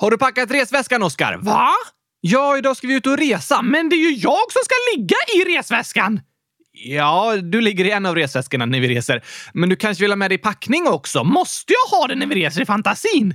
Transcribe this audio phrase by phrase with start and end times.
[0.00, 1.38] Har du packat resväskan, Oskar?
[1.42, 1.70] Va?
[2.20, 3.62] Ja, idag ska vi ut och resa.
[3.62, 6.20] Men det är ju jag som ska ligga i resväskan!
[6.72, 9.24] Ja, du ligger i en av resväskorna när vi reser.
[9.52, 11.24] Men du kanske vill ha med dig packning också?
[11.24, 13.34] Måste jag ha det när vi reser i fantasin?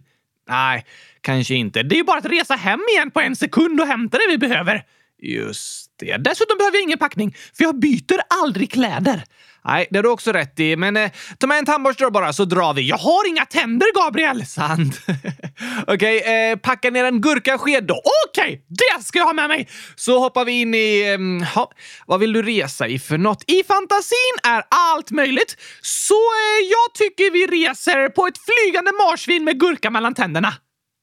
[0.50, 0.86] Nej,
[1.22, 1.84] kanske inte.
[1.84, 4.38] Det är ju bara att resa hem igen på en sekund och hämta det vi
[4.38, 4.84] behöver.
[5.22, 6.18] Just det.
[6.18, 9.24] Dessutom behöver jag ingen packning, för jag byter aldrig kläder.
[9.66, 10.76] Nej, det har du också rätt i.
[10.76, 12.90] Men eh, ta med en tandborste bara, så drar vi.
[12.90, 14.46] Jag har inga tänder, Gabriel!
[14.48, 15.00] Sant.
[15.88, 18.02] Okej, okay, eh, packa ner en gurkasked då.
[18.30, 19.70] Okej, okay, det ska jag ha med mig!
[19.96, 21.18] Så hoppar vi in i...
[21.42, 21.72] Eh, ha,
[22.06, 23.44] vad vill du resa i för något?
[23.48, 29.44] I fantasin är allt möjligt, så eh, jag tycker vi reser på ett flygande marsvin
[29.44, 30.54] med gurka mellan tänderna.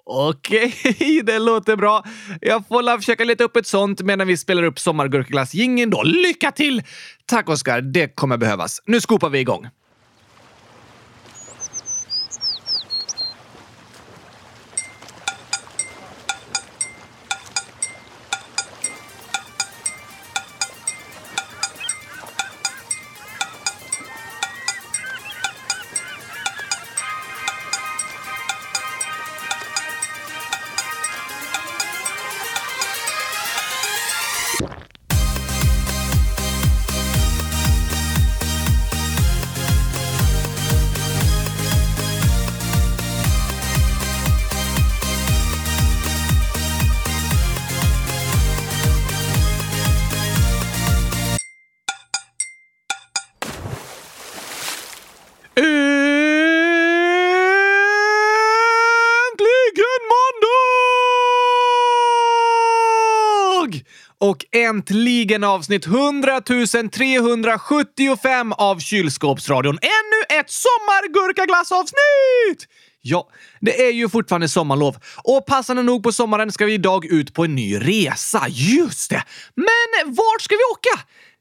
[0.05, 0.75] Okej,
[1.25, 2.05] det låter bra.
[2.41, 5.55] Jag får la försöka leta upp ett sånt medan vi spelar upp sommargurkaglass
[5.91, 6.03] då.
[6.03, 6.83] Lycka till!
[7.27, 8.83] Tack Oskar, det kommer behövas.
[8.87, 9.67] Nu skopar vi igång.
[64.31, 69.79] Och äntligen avsnitt 100 375 av Kylskåpsradion.
[69.83, 72.69] Ännu ett sommargurkaglassavsnitt!
[73.03, 73.29] Ja,
[73.61, 77.45] det är ju fortfarande sommarlov och passande nog på sommaren ska vi idag ut på
[77.45, 78.45] en ny resa.
[78.49, 79.23] Just det!
[79.55, 81.01] Men vart ska vi åka?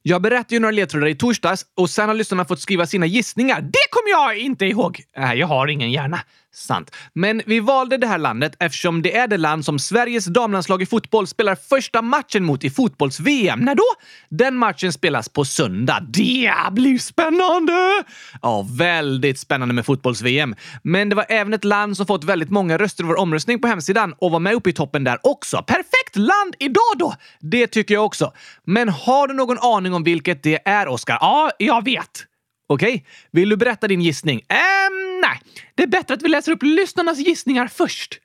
[0.09, 3.61] Jag berättade ju några ledtrådar i torsdags och sen har lyssnarna fått skriva sina gissningar.
[3.61, 5.02] Det kommer jag inte ihåg!
[5.17, 6.20] Äh, jag har ingen hjärna.
[6.53, 6.95] Sant.
[7.14, 10.86] Men vi valde det här landet eftersom det är det land som Sveriges damlandslag i
[10.86, 13.59] fotboll spelar första matchen mot i fotbolls-VM.
[13.59, 13.83] När då?
[14.30, 15.99] Den matchen spelas på söndag.
[16.08, 18.03] Det blir spännande!
[18.41, 20.55] Ja, väldigt spännande med fotbolls-VM.
[20.83, 23.67] Men det var även ett land som fått väldigt många röster i vår omröstning på
[23.67, 25.64] hemsidan och var med uppe i toppen där också.
[25.67, 27.15] Perfekt land idag då!
[27.39, 28.33] Det tycker jag också.
[28.64, 31.17] Men har du någon aning om vilket det är, Oskar?
[31.21, 32.25] Ja, jag vet.
[32.67, 33.02] Okej, okay.
[33.31, 34.42] vill du berätta din gissning?
[34.49, 35.42] Ähm, nej.
[35.75, 38.20] Det är bättre att vi läser upp lyssnarnas gissningar först.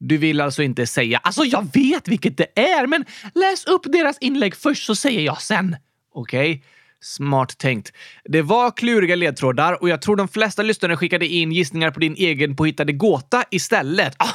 [0.00, 3.04] Du vill alltså inte säga “Alltså, jag vet vilket det är, men
[3.34, 5.76] läs upp deras inlägg först så säger jag sen”.
[6.14, 6.50] Okej.
[6.50, 6.62] Okay.
[7.02, 7.92] Smart tänkt.
[8.24, 12.14] Det var kluriga ledtrådar och jag tror de flesta lyssnare skickade in gissningar på din
[12.14, 14.14] egen påhittade gåta istället.
[14.18, 14.28] Ah,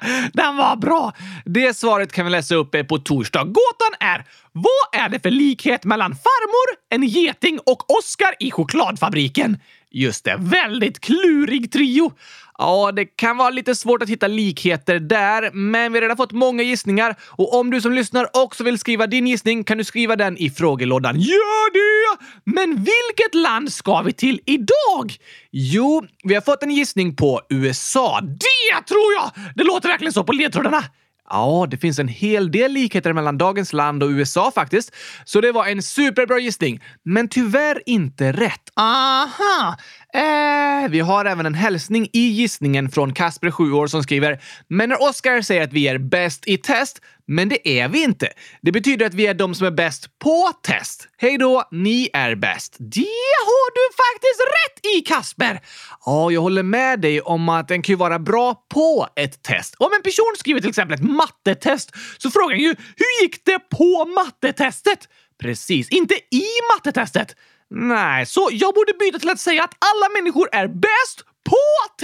[0.32, 1.12] Den var bra!
[1.44, 3.44] Det svaret kan vi läsa upp eh, på torsdag.
[3.44, 9.58] Gåtan är vad är det för likhet mellan farmor, en geting och Oscar i chokladfabriken?
[9.90, 12.12] Just det, väldigt klurig trio.
[12.58, 16.32] Ja, det kan vara lite svårt att hitta likheter där, men vi har redan fått
[16.32, 20.16] många gissningar och om du som lyssnar också vill skriva din gissning kan du skriva
[20.16, 21.20] den i frågelådan.
[21.20, 22.24] Gör det!
[22.44, 25.14] Men vilket land ska vi till idag?
[25.50, 28.20] Jo, vi har fått en gissning på USA.
[28.20, 29.30] Det tror jag!
[29.54, 30.84] Det låter verkligen så på ledtrådarna.
[31.30, 34.94] Ja, det finns en hel del likheter mellan dagens land och USA faktiskt.
[35.24, 38.70] Så det var en superbra gissning, men tyvärr inte rätt.
[38.76, 39.76] Aha!
[40.16, 44.88] Eh, vi har även en hälsning i gissningen från Kasper, 7 år, som skriver “Men
[44.88, 48.28] när Oscar säger att vi är bäst i test, men det är vi inte.
[48.62, 51.08] Det betyder att vi är de som är bäst på test.
[51.18, 53.00] Hej då, ni är bäst.” Det
[53.46, 55.60] har du faktiskt rätt i, Kasper!
[56.06, 59.74] Ja, jag håller med dig om att en kan ju vara bra på ett test.
[59.78, 63.58] Om en person skriver till exempel ett mattetest så frågar han ju “Hur gick det
[63.58, 64.98] på mattetestet?”
[65.42, 66.44] Precis, inte i
[66.76, 67.36] mattetestet.
[67.70, 71.56] Nej, så jag borde byta till att säga att alla människor är bäst på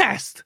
[0.03, 0.45] test!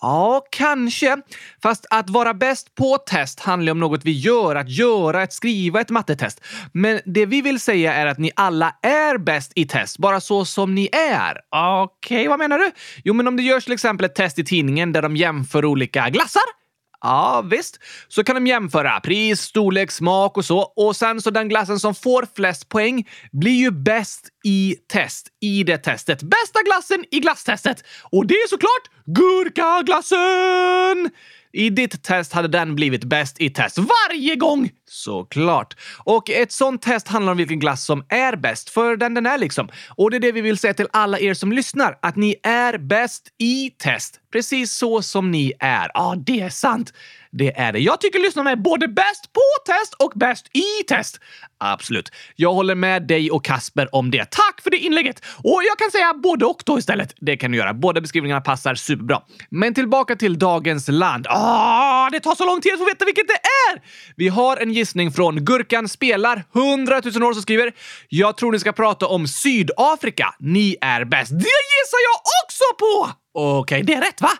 [0.00, 1.16] Ja, kanske.
[1.62, 5.80] Fast att vara bäst på test handlar om något vi gör, att göra, att skriva
[5.80, 6.44] ett mattetest.
[6.72, 10.44] Men det vi vill säga är att ni alla är bäst i test, bara så
[10.44, 11.40] som ni är.
[11.50, 12.70] Okej, okay, vad menar du?
[13.04, 16.10] Jo, men om det görs till exempel ett test i tidningen där de jämför olika
[16.10, 16.59] glassar
[17.02, 17.78] Ja, visst.
[18.08, 20.58] Så kan de jämföra pris, storlek, smak och så.
[20.58, 25.62] Och sen så den glassen som får flest poäng blir ju bäst i test, i
[25.62, 26.22] det testet.
[26.22, 27.84] Bästa glassen i glasstestet!
[28.02, 31.10] Och det är såklart gurkaglassen!
[31.52, 34.70] I ditt test hade den blivit bäst i test varje gång!
[34.88, 35.76] Såklart.
[36.04, 39.38] Och ett sånt test handlar om vilken glass som är bäst, för den den är
[39.38, 39.68] liksom.
[39.96, 42.78] Och det är det vi vill säga till alla er som lyssnar, att ni är
[42.78, 44.19] bäst i test.
[44.32, 45.90] Precis så som ni är.
[45.94, 46.92] Ja, det är sant.
[47.32, 47.78] Det är det.
[47.78, 51.20] Jag tycker lyssnarna är både bäst på test och bäst i test.
[51.58, 52.12] Absolut.
[52.36, 54.30] Jag håller med dig och Kasper om det.
[54.30, 55.24] Tack för det inlägget!
[55.42, 57.14] Och jag kan säga både och då istället.
[57.20, 57.74] Det kan du göra.
[57.74, 59.22] Båda beskrivningarna passar superbra.
[59.48, 61.26] Men tillbaka till dagens land.
[61.28, 63.40] Ah, det tar så lång tid att få veta vilket det
[63.72, 63.82] är!
[64.16, 67.72] Vi har en gissning från Gurkan spelar 100 000 år som skriver
[68.08, 70.34] “Jag tror ni ska prata om Sydafrika.
[70.38, 71.36] Ni är bäst.” Det
[71.72, 73.19] gissar jag också på!
[73.34, 74.30] Okej, det är rätt va?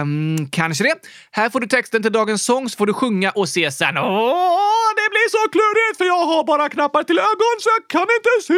[0.00, 0.94] Um, kanske det.
[1.30, 3.96] Här får du texten till dagens sång så får du sjunga och se sen.
[3.96, 8.00] Åh, det blir så klurigt för jag har bara knappar till ögon så jag kan
[8.00, 8.54] inte se!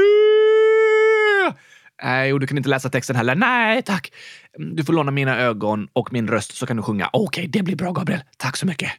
[2.02, 3.34] Nej, och du kan inte läsa texten heller.
[3.34, 4.12] Nej, tack.
[4.58, 7.10] Du får låna mina ögon och min röst så kan du sjunga.
[7.12, 8.20] Okej, det blir bra Gabriel.
[8.36, 8.90] Tack så mycket.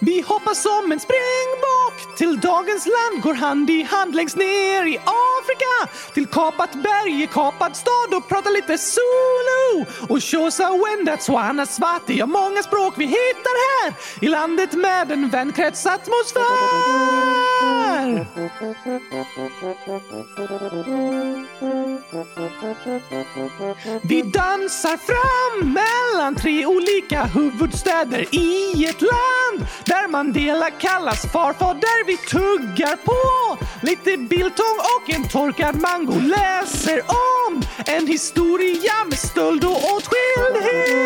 [0.00, 4.98] Vi hoppar som en springbok till dagens land går hand i hand längst ner i
[4.98, 11.66] Afrika till kapat berg i kapad stad och pratar lite Zulu och shosa Wenda Tswana
[11.66, 12.18] Swati.
[12.18, 18.26] Ja, många språk vi hittar här i landet med en vänkretsatmosfär.
[24.02, 32.06] Vi dansar fram mellan tre olika huvudstäder i ett land där Mandela kallas farfar där
[32.06, 37.02] vi tuggar på lite biltång och en torkad mango läser
[37.46, 41.04] om en historia med stöld och åtskildhet.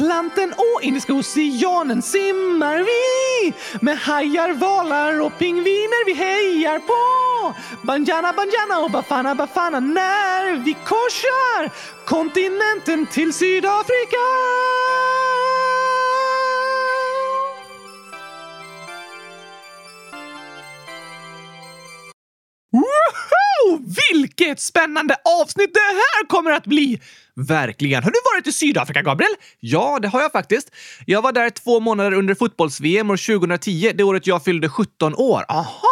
[0.00, 7.54] Atlanten och Indiska oceanen simmar vi med hajar, valar och pingviner vi hejar på.
[7.82, 11.70] Banjana, banjana och bafana, bafana när vi korsar
[12.04, 14.16] kontinenten till Sydafrika.
[22.72, 23.78] Woho!
[24.12, 27.00] Vilket spännande avsnitt det här kommer att bli!
[27.36, 28.02] Verkligen.
[28.02, 29.32] Har du varit i Sydafrika, Gabriel?
[29.60, 30.70] Ja, det har jag faktiskt.
[31.06, 35.44] Jag var där två månader under fotbolls-VM år 2010, det året jag fyllde 17 år.
[35.48, 35.89] Aha!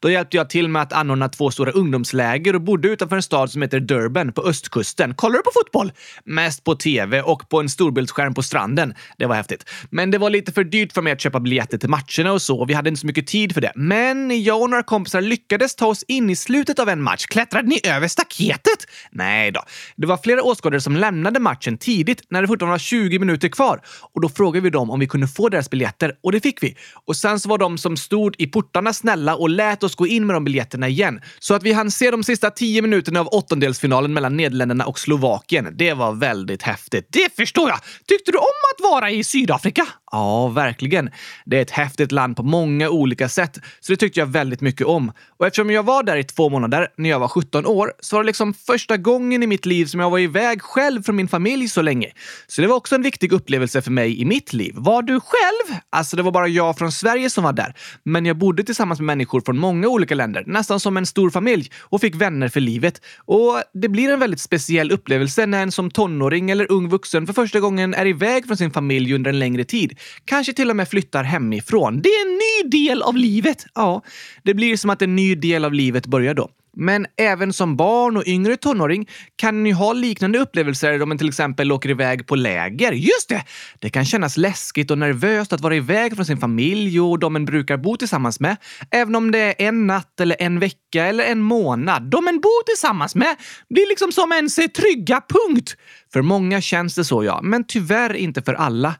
[0.00, 3.50] Då hjälpte jag till med att anordna två stora ungdomsläger och bodde utanför en stad
[3.50, 5.14] som heter Durban på östkusten.
[5.14, 5.92] Kollar du på fotboll?
[6.24, 8.94] Mest på tv och på en storbildsskärm på stranden.
[9.18, 9.70] Det var häftigt.
[9.90, 12.64] Men det var lite för dyrt för mig att köpa biljetter till matcherna och så.
[12.64, 13.72] Vi hade inte så mycket tid för det.
[13.74, 17.26] Men jag och några kompisar lyckades ta oss in i slutet av en match.
[17.26, 18.86] Klättrade ni över staketet?
[19.10, 19.62] Nej då.
[19.96, 23.48] Det var flera åskådare åskådare som lämnade matchen tidigt när det fortfarande var 20 minuter
[23.48, 23.80] kvar.
[24.14, 26.76] Och då frågade vi dem om vi kunde få deras biljetter och det fick vi.
[27.06, 30.26] Och sen så var de som stod i portarna snälla och lät oss gå in
[30.26, 31.20] med de biljetterna igen.
[31.38, 35.74] Så att vi hann se de sista tio minuterna av åttondelsfinalen mellan Nederländerna och Slovakien.
[35.76, 37.08] Det var väldigt häftigt.
[37.10, 37.78] Det förstår jag!
[38.06, 38.44] Tyckte du om
[38.74, 39.86] att vara i Sydafrika?
[40.12, 41.10] Ja, verkligen.
[41.46, 44.86] Det är ett häftigt land på många olika sätt, så det tyckte jag väldigt mycket
[44.86, 45.12] om.
[45.38, 48.22] Och eftersom jag var där i två månader när jag var 17 år så var
[48.22, 51.68] det liksom första gången i mitt liv som jag var iväg själv från min familj
[51.68, 52.12] så länge.
[52.46, 54.74] Så det var också en viktig upplevelse för mig i mitt liv.
[54.76, 55.78] Var du själv?
[55.90, 57.74] Alltså, det var bara jag från Sverige som var där.
[58.04, 61.70] Men jag bodde tillsammans med människor från många olika länder, nästan som en stor familj
[61.80, 63.02] och fick vänner för livet.
[63.24, 67.32] Och det blir en väldigt speciell upplevelse när en som tonåring eller ung vuxen för
[67.32, 69.97] första gången är iväg från sin familj under en längre tid.
[70.24, 72.02] Kanske till och med flyttar hemifrån.
[72.02, 73.66] Det är en ny del av livet.
[73.74, 74.02] Ja,
[74.42, 76.50] det blir som att en ny del av livet börjar då.
[76.80, 81.28] Men även som barn och yngre tonåring kan ni ha liknande upplevelser om man till
[81.28, 82.92] exempel åker iväg på läger.
[82.92, 83.44] Just det!
[83.78, 87.44] Det kan kännas läskigt och nervöst att vara iväg från sin familj och de en
[87.44, 88.56] brukar bo tillsammans med.
[88.90, 92.02] Även om det är en natt eller en vecka eller en månad.
[92.02, 93.36] De en bor tillsammans med
[93.70, 95.76] blir liksom som ens trygga punkt.
[96.12, 97.40] För många känns det så, ja.
[97.42, 98.94] Men tyvärr inte för alla.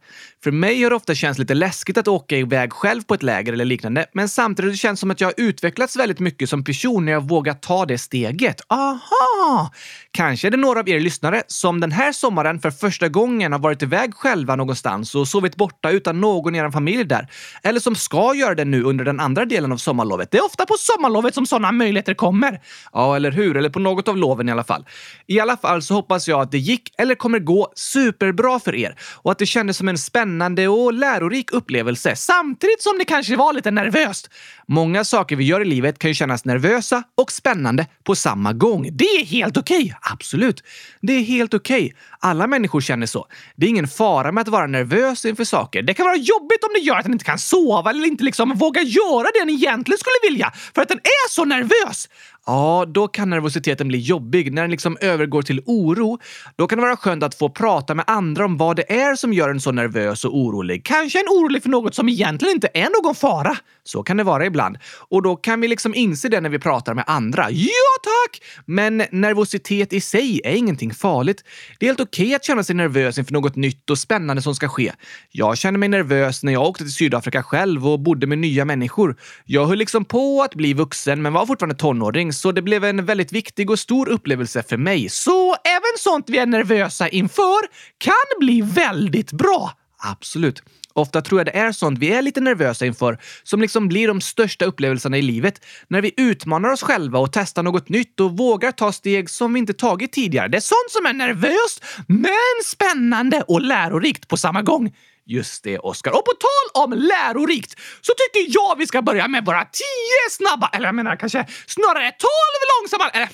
[0.45, 3.53] För mig har det ofta känts lite läskigt att åka iväg själv på ett läger
[3.53, 4.07] eller liknande.
[4.13, 7.29] Men samtidigt känns det som att jag har utvecklats väldigt mycket som person när jag
[7.29, 8.61] vågat ta det steget.
[8.69, 9.73] Aha!
[10.11, 13.59] Kanske är det några av er lyssnare som den här sommaren för första gången har
[13.59, 17.29] varit iväg själva någonstans och sovit borta utan någon i er familj där.
[17.63, 20.31] Eller som ska göra det nu under den andra delen av sommarlovet.
[20.31, 22.61] Det är ofta på sommarlovet som sådana möjligheter kommer.
[22.93, 23.57] Ja, eller hur?
[23.57, 24.85] Eller på något av loven i alla fall.
[25.27, 28.95] I alla fall så hoppas jag att det gick eller kommer gå superbra för er
[29.15, 30.29] och att det kändes som en spännande
[30.69, 34.31] och lärorik upplevelse samtidigt som det kanske var lite nervöst.
[34.67, 38.89] Många saker vi gör i livet kan ju kännas nervösa och spännande på samma gång.
[38.93, 39.85] Det är helt okej.
[39.85, 39.95] Okay.
[40.13, 40.63] Absolut.
[41.01, 41.85] Det är helt okej.
[41.85, 41.97] Okay.
[42.21, 43.27] Alla människor känner så.
[43.57, 45.83] Det är ingen fara med att vara nervös inför saker.
[45.83, 48.55] Det kan vara jobbigt om det gör att en inte kan sova eller inte liksom
[48.55, 52.09] vågar göra det en egentligen skulle vilja för att en är så nervös.
[52.47, 54.53] Ja, då kan nervositeten bli jobbig.
[54.53, 56.19] När den liksom övergår till oro,
[56.57, 59.33] då kan det vara skönt att få prata med andra om vad det är som
[59.33, 60.85] gör en så nervös och orolig.
[60.85, 63.57] Kanske en orolig för något som egentligen inte är någon fara.
[63.85, 64.79] Så kan det vara ibland.
[65.09, 67.51] Och då kan vi liksom inse det när vi pratar med andra.
[67.51, 67.71] Ja,
[68.03, 68.43] tack!
[68.65, 71.45] Men nervositet i sig är ingenting farligt.
[71.79, 74.55] Det är helt okej okay att känna sig nervös inför något nytt och spännande som
[74.55, 74.93] ska ske.
[75.31, 79.17] Jag kände mig nervös när jag åkte till Sydafrika själv och bodde med nya människor.
[79.45, 83.05] Jag höll liksom på att bli vuxen, men var fortfarande tonåring, så det blev en
[83.05, 85.09] väldigt viktig och stor upplevelse för mig.
[85.09, 87.61] Så även sånt vi är nervösa inför
[87.99, 89.73] kan bli väldigt bra.
[89.99, 90.63] Absolut.
[90.93, 94.21] Ofta tror jag det är sånt vi är lite nervösa inför som liksom blir de
[94.21, 95.65] största upplevelserna i livet.
[95.89, 99.59] När vi utmanar oss själva och testar något nytt och vågar ta steg som vi
[99.59, 100.49] inte tagit tidigare.
[100.49, 104.93] Det är sånt som är nervöst, men spännande och lärorikt på samma gång.
[105.31, 106.11] Just det, Oskar.
[106.11, 110.71] Och på tal om lärorikt så tycker jag vi ska börja med bara tio snabba,
[110.73, 113.29] eller jag menar kanske snarare tolv långsamma, eller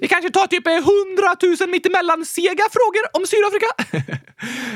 [0.00, 3.70] vi kanske tar typ hundratusen mittemellan sega frågor om Sydafrika.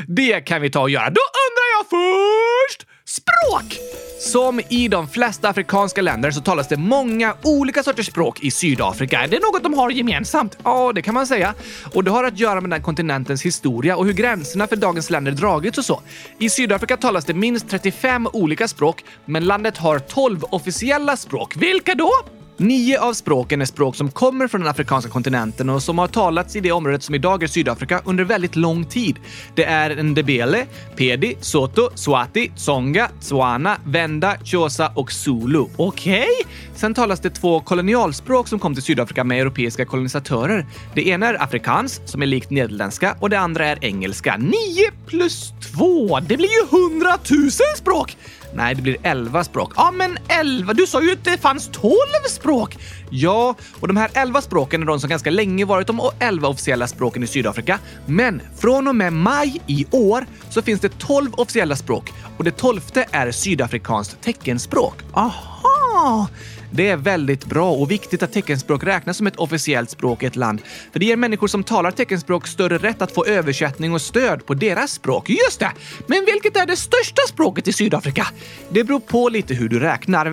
[0.09, 1.11] det kan vi ta och göra.
[1.11, 3.79] Då undrar jag först Språk!
[4.21, 9.21] Som i de flesta afrikanska länder så talas det många olika sorters språk i Sydafrika.
[9.21, 10.59] Är det något de har gemensamt?
[10.65, 11.55] Ja, det kan man säga.
[11.95, 15.33] Och det har att göra med den kontinentens historia och hur gränserna för dagens länder
[15.33, 16.01] dragits och så.
[16.39, 21.57] I Sydafrika talas det minst 35 olika språk, men landet har 12 officiella språk.
[21.57, 22.13] Vilka då?
[22.59, 26.57] Nio av språken är språk som kommer från den afrikanska kontinenten och som har talats
[26.57, 29.17] i det området som idag är Sydafrika under väldigt lång tid.
[29.55, 35.65] Det är ndebele, pedi, soto, swati, tsonga, tswana, venda, xhosa och zulu.
[35.77, 36.21] Okej?
[36.21, 36.53] Okay.
[36.75, 40.67] Sen talas det två kolonialspråk som kom till Sydafrika med europeiska kolonisatörer.
[40.95, 44.37] Det ena är afrikans, som är likt nederländska, och det andra är engelska.
[44.37, 48.17] Nio plus två, det blir ju hundratusen språk!
[48.57, 49.73] Nej, det blir 11 språk.
[49.77, 50.73] Ja, men 11?
[50.73, 51.93] Du sa ju att det fanns 12
[52.29, 52.77] språk!
[53.11, 56.87] Ja, och de här 11 språken är de som ganska länge varit de 11 officiella
[56.87, 57.79] språken i Sydafrika.
[58.07, 62.51] Men från och med maj i år så finns det 12 officiella språk och det
[62.51, 64.95] tolfte är sydafrikanskt teckenspråk.
[65.13, 66.29] Aha!
[66.71, 70.37] Det är väldigt bra och viktigt att teckenspråk räknas som ett officiellt språk i ett
[70.37, 70.61] land,
[70.93, 74.55] för det ger människor som talar teckenspråk större rätt att få översättning och stöd på
[74.55, 75.29] deras språk.
[75.29, 75.73] Just det!
[76.07, 78.27] Men vilket är det största språket i Sydafrika?
[78.69, 80.27] Det beror på lite hur du räknar.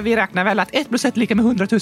[0.00, 1.80] Vi räknar väl att 1 plus 1 är lika med 100 000?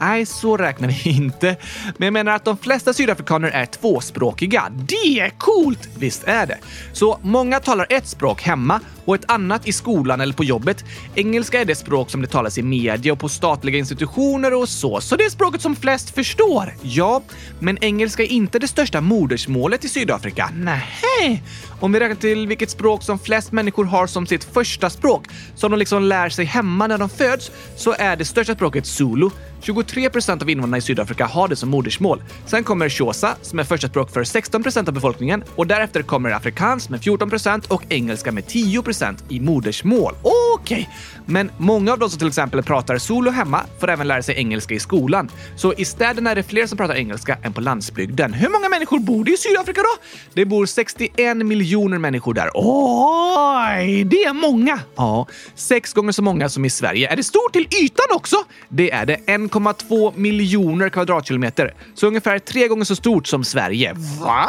[0.00, 1.56] Nej, så räknar vi inte.
[1.96, 4.64] Men jag menar att de flesta sydafrikaner är tvåspråkiga.
[4.70, 5.88] Det är coolt!
[5.98, 6.58] Visst är det.
[6.92, 10.84] Så många talar ett språk hemma och ett annat i skolan eller på jobbet.
[11.14, 15.00] Engelska är det språk som det talas i media och på statliga institutioner och så.
[15.00, 16.74] Så det är språket som flest förstår?
[16.82, 17.22] Ja,
[17.58, 20.50] men engelska är inte det största modersmålet i Sydafrika.
[20.54, 21.42] Nej.
[21.80, 25.70] Om vi räknar till vilket språk som flest människor har som sitt första språk, som
[25.70, 29.30] de liksom lär sig hemma när de föds, så är det största språket zulu.
[29.60, 32.22] 23 procent av invånarna i Sydafrika har det som modersmål.
[32.46, 36.30] Sen kommer xhosa, som är första språk för 16 procent av befolkningen och därefter kommer
[36.30, 40.14] afrikans med 14 procent och engelska med 10 procent i modersmål.
[40.22, 40.86] Okej, okay.
[41.26, 44.74] men många av de som till exempel pratar solo hemma får även lära sig engelska
[44.74, 45.30] i skolan.
[45.56, 48.32] Så i städerna är det fler som pratar engelska än på landsbygden.
[48.32, 50.02] Hur många människor bor det i Sydafrika då?
[50.34, 52.50] Det bor 61 miljoner människor där.
[52.54, 54.80] Oj, det är många!
[54.96, 57.12] Ja, sex gånger så många som i Sverige.
[57.12, 58.36] Är det stort till ytan också?
[58.68, 59.16] Det är det.
[59.16, 61.74] 1,2 miljoner kvadratkilometer.
[61.94, 63.92] Så ungefär tre gånger så stort som Sverige.
[64.20, 64.48] Va?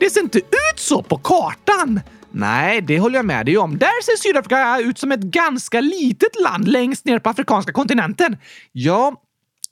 [0.00, 2.00] Det ser inte ut så på kartan!
[2.38, 3.78] Nej, det håller jag med dig om.
[3.78, 8.36] Där ser Sydafrika ut som ett ganska litet land längst ner på afrikanska kontinenten.
[8.72, 9.22] Ja,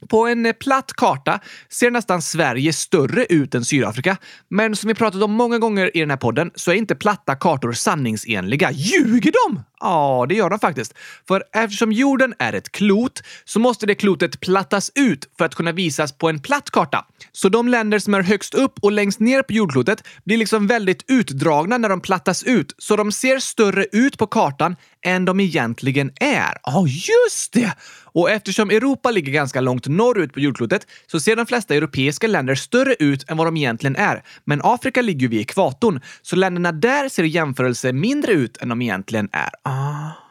[0.09, 1.41] på en platt karta
[1.71, 4.17] ser nästan Sverige större ut än Sydafrika.
[4.49, 7.35] Men som vi pratat om många gånger i den här podden så är inte platta
[7.35, 8.71] kartor sanningsenliga.
[8.71, 9.63] Ljuger de?
[9.85, 10.95] Ja, det gör de faktiskt.
[11.29, 15.73] För eftersom jorden är ett klot så måste det klotet plattas ut för att kunna
[15.73, 17.07] visas på en platt karta.
[17.33, 21.05] Så de länder som är högst upp och längst ner på jordklotet blir liksom väldigt
[21.09, 24.77] utdragna när de plattas ut, så de ser större ut på kartan
[25.07, 26.59] än de egentligen är.
[26.63, 27.73] Ja, oh, just det!
[28.15, 32.55] Och eftersom Europa ligger ganska långt norrut på jordklotet så ser de flesta europeiska länder
[32.55, 34.23] större ut än vad de egentligen är.
[34.45, 38.69] Men Afrika ligger ju vid ekvatorn, så länderna där ser i jämförelse mindre ut än
[38.69, 39.51] de egentligen är.
[39.63, 39.74] Ah.
[39.75, 40.24] Aha!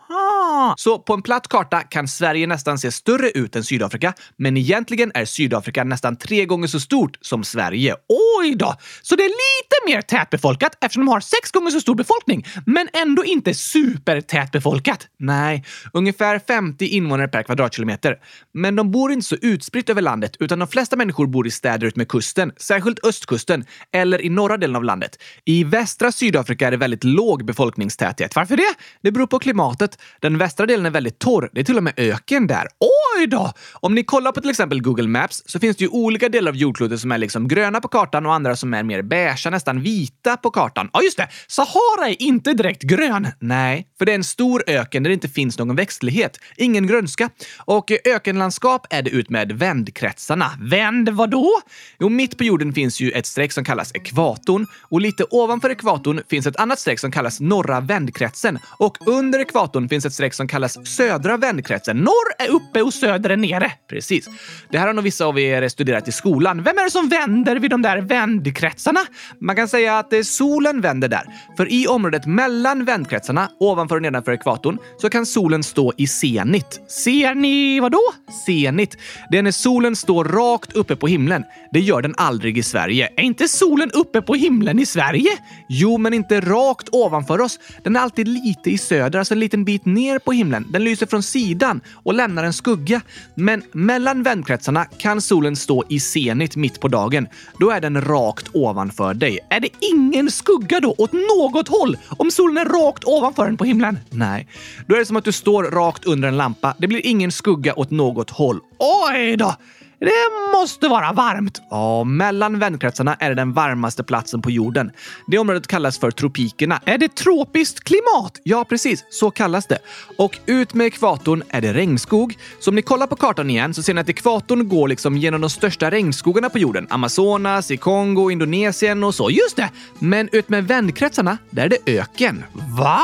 [0.78, 5.12] Så på en platt karta kan Sverige nästan se större ut än Sydafrika, men egentligen
[5.14, 7.96] är Sydafrika nästan tre gånger så stort som Sverige.
[8.40, 8.76] Oj då!
[9.02, 12.88] Så det är lite mer tätbefolkat eftersom de har sex gånger så stor befolkning, men
[12.94, 15.08] ändå inte supertätbefolkat.
[15.20, 18.18] Nej, ungefär 50 invånare per kvadratkilometer.
[18.54, 21.88] Men de bor inte så utspritt över landet, utan de flesta människor bor i städer
[21.88, 25.18] utmed kusten, särskilt östkusten, eller i norra delen av landet.
[25.46, 28.36] I västra Sydafrika är det väldigt låg befolkningstäthet.
[28.36, 28.74] Varför det?
[29.02, 29.98] Det beror på klimatet.
[30.20, 31.50] Den västra delen är väldigt torr.
[31.54, 32.68] Det är till och med öken där.
[32.80, 33.52] Oj då!
[33.74, 36.56] Om ni kollar på till exempel Google Maps så finns det ju olika delar av
[36.56, 40.38] jordklotet som är liksom gröna på kartan och andra som är mer beige, nästan vita
[40.38, 40.90] på kartan.
[40.94, 41.28] Ja, just det.
[41.48, 43.28] Sahara är inte direkt grön.
[43.40, 46.40] Nej, för det är en stor öken där det inte finns någon växtlighet.
[46.58, 47.30] Ingen grönska.
[47.66, 50.52] Och ökenlandskap är det ut med vändkretsarna.
[50.62, 51.62] Vänd vadå?
[52.00, 56.22] Jo, mitt på jorden finns ju ett streck som kallas ekvatorn och lite ovanför ekvatorn
[56.30, 60.48] finns ett annat streck som kallas norra vändkretsen och under ekvatorn finns ett streck som
[60.48, 61.98] kallas södra vändkretsen.
[61.98, 63.72] Norr är uppe och söder är nere.
[63.90, 64.30] Precis.
[64.70, 66.64] Det här har nog vissa av er studerat i skolan.
[66.64, 69.00] Vem är det som vänder vid de där vändkretsarna?
[69.40, 71.24] Man kan säga att eh, solen vänder där.
[71.58, 76.82] För i området mellan vändkretsarna, ovanför och nedanför ekvatorn, så kan solen stå i zenit.
[76.88, 78.02] Ser ni vadå?
[78.46, 78.98] Zenit.
[79.32, 81.44] Det är när solen står rakt uppe på himlen.
[81.72, 83.10] Det gör den aldrig i Sverige.
[83.18, 85.30] Är inte solen uppe på himlen i Sverige?
[85.70, 87.60] Jo, men inte rakt ovanför oss.
[87.84, 90.66] Den är alltid lite i söder, alltså en liten bit ner på himlen.
[90.70, 93.02] Den lyser från sidan och lämnar en skugga.
[93.36, 97.28] Men mellan vändkretsarna kan solen stå i zenit mitt på dagen.
[97.60, 99.40] Då är den rakt ovanför dig.
[99.50, 103.66] Är det ingen skugga då åt något håll om solen är rakt ovanför den på
[103.66, 104.00] himlen?
[104.10, 104.48] Nej,
[104.88, 106.76] då är det som att du står rakt under en lampa.
[106.78, 108.60] Det blir ingen skugga åt något håll.
[108.80, 109.56] Oj då!
[110.04, 111.62] Det måste vara varmt.
[111.70, 114.92] Ja, mellan vändkretsarna är det den varmaste platsen på jorden.
[115.28, 116.82] Det området kallas för tropikerna.
[116.86, 118.42] Är det tropiskt klimat?
[118.44, 119.06] Ja, precis.
[119.10, 119.78] Så kallas det.
[120.18, 122.38] Och ut med ekvatorn är det regnskog.
[122.60, 125.42] Så om ni kollar på kartan igen så ser ni att ekvatorn går liksom genom
[125.42, 126.88] de största regnskogarna på jorden.
[126.90, 129.30] Amazonas, i Kongo, Indonesien och så.
[129.30, 129.70] Just det!
[130.00, 132.44] Men ut med vändkretsarna, där är det öken.
[132.54, 133.02] Va?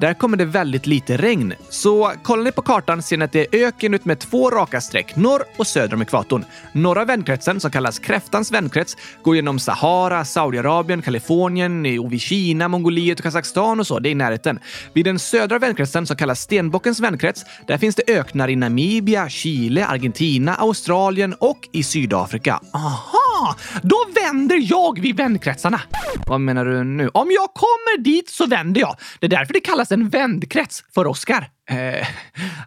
[0.00, 1.54] Där kommer det väldigt lite regn.
[1.68, 4.80] Så kollar ni på kartan ser ni att det är öken ut med två raka
[4.80, 6.31] streck norr och söder om ekvatorn.
[6.72, 13.18] Norra vändkretsen, som kallas kräftans vändkrets, går genom Sahara, Saudiarabien, Kalifornien, och vid Kina, Mongoliet
[13.18, 13.98] och Kazakstan och så.
[13.98, 14.58] Det är i närheten.
[14.92, 19.86] Vid den södra vändkretsen, som kallas stenbockens vändkrets, där finns det öknar i Namibia, Chile,
[19.86, 22.60] Argentina, Australien och i Sydafrika.
[22.72, 23.56] Aha!
[23.82, 25.80] Då vänder jag vid vändkretsarna.
[26.26, 27.08] Vad menar du nu?
[27.08, 28.96] Om jag kommer dit så vänder jag.
[29.20, 31.48] Det är därför det kallas en vändkrets för Oscar.
[31.70, 31.76] Eh,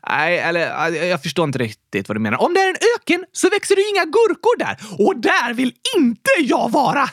[0.10, 2.42] nej, eller jag förstår inte riktigt vad du menar.
[2.42, 5.74] Om det är en öken så växer det ju inga gurkor där och där vill
[5.98, 7.10] inte jag vara!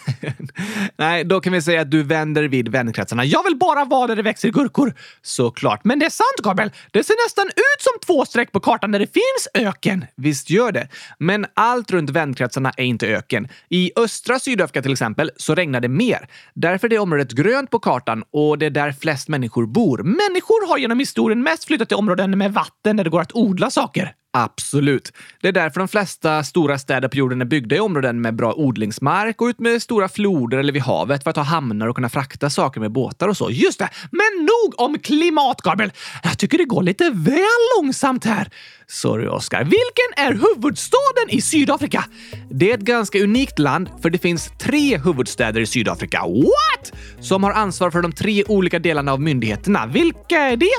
[0.97, 3.25] nej, då kan vi säga att du vänder vid vänkretsarna.
[3.25, 4.95] Jag vill bara vara där det växer gurkor.
[5.23, 5.85] Såklart.
[5.85, 6.71] Men det är sant, Gabriel.
[6.91, 10.05] Det ser nästan ut som två streck på kartan där det finns öken.
[10.17, 10.89] Visst gör det.
[11.19, 13.49] Men allt runt vänkretsarna är inte öken.
[13.69, 16.29] I östra Sydafrika till exempel så regnar det mer.
[16.55, 19.99] Därför är det området grönt på kartan och det är där flest människor bor.
[20.03, 23.71] Människor har genom historien mest flytta till områden med vatten där det går att odla
[23.71, 24.15] saker.
[24.35, 25.13] Absolut.
[25.41, 28.53] Det är därför de flesta stora städer på jorden är byggda i områden med bra
[28.53, 32.09] odlingsmark och ut med stora floder eller vid havet för att ha hamnar och kunna
[32.09, 33.51] frakta saker med båtar och så.
[33.51, 33.89] Just det!
[34.11, 35.93] Men nog om klimat, Gabriel!
[36.23, 38.49] Jag tycker det går lite väl långsamt här.
[38.87, 39.65] Sorry, Oscar.
[39.65, 42.05] Vilken är huvudstaden i Sydafrika?
[42.51, 46.21] Det är ett ganska unikt land, för det finns tre huvudstäder i Sydafrika.
[46.21, 46.93] What?
[47.21, 49.87] Som har ansvar för de tre olika delarna av myndigheterna.
[49.87, 50.71] Vilka är det?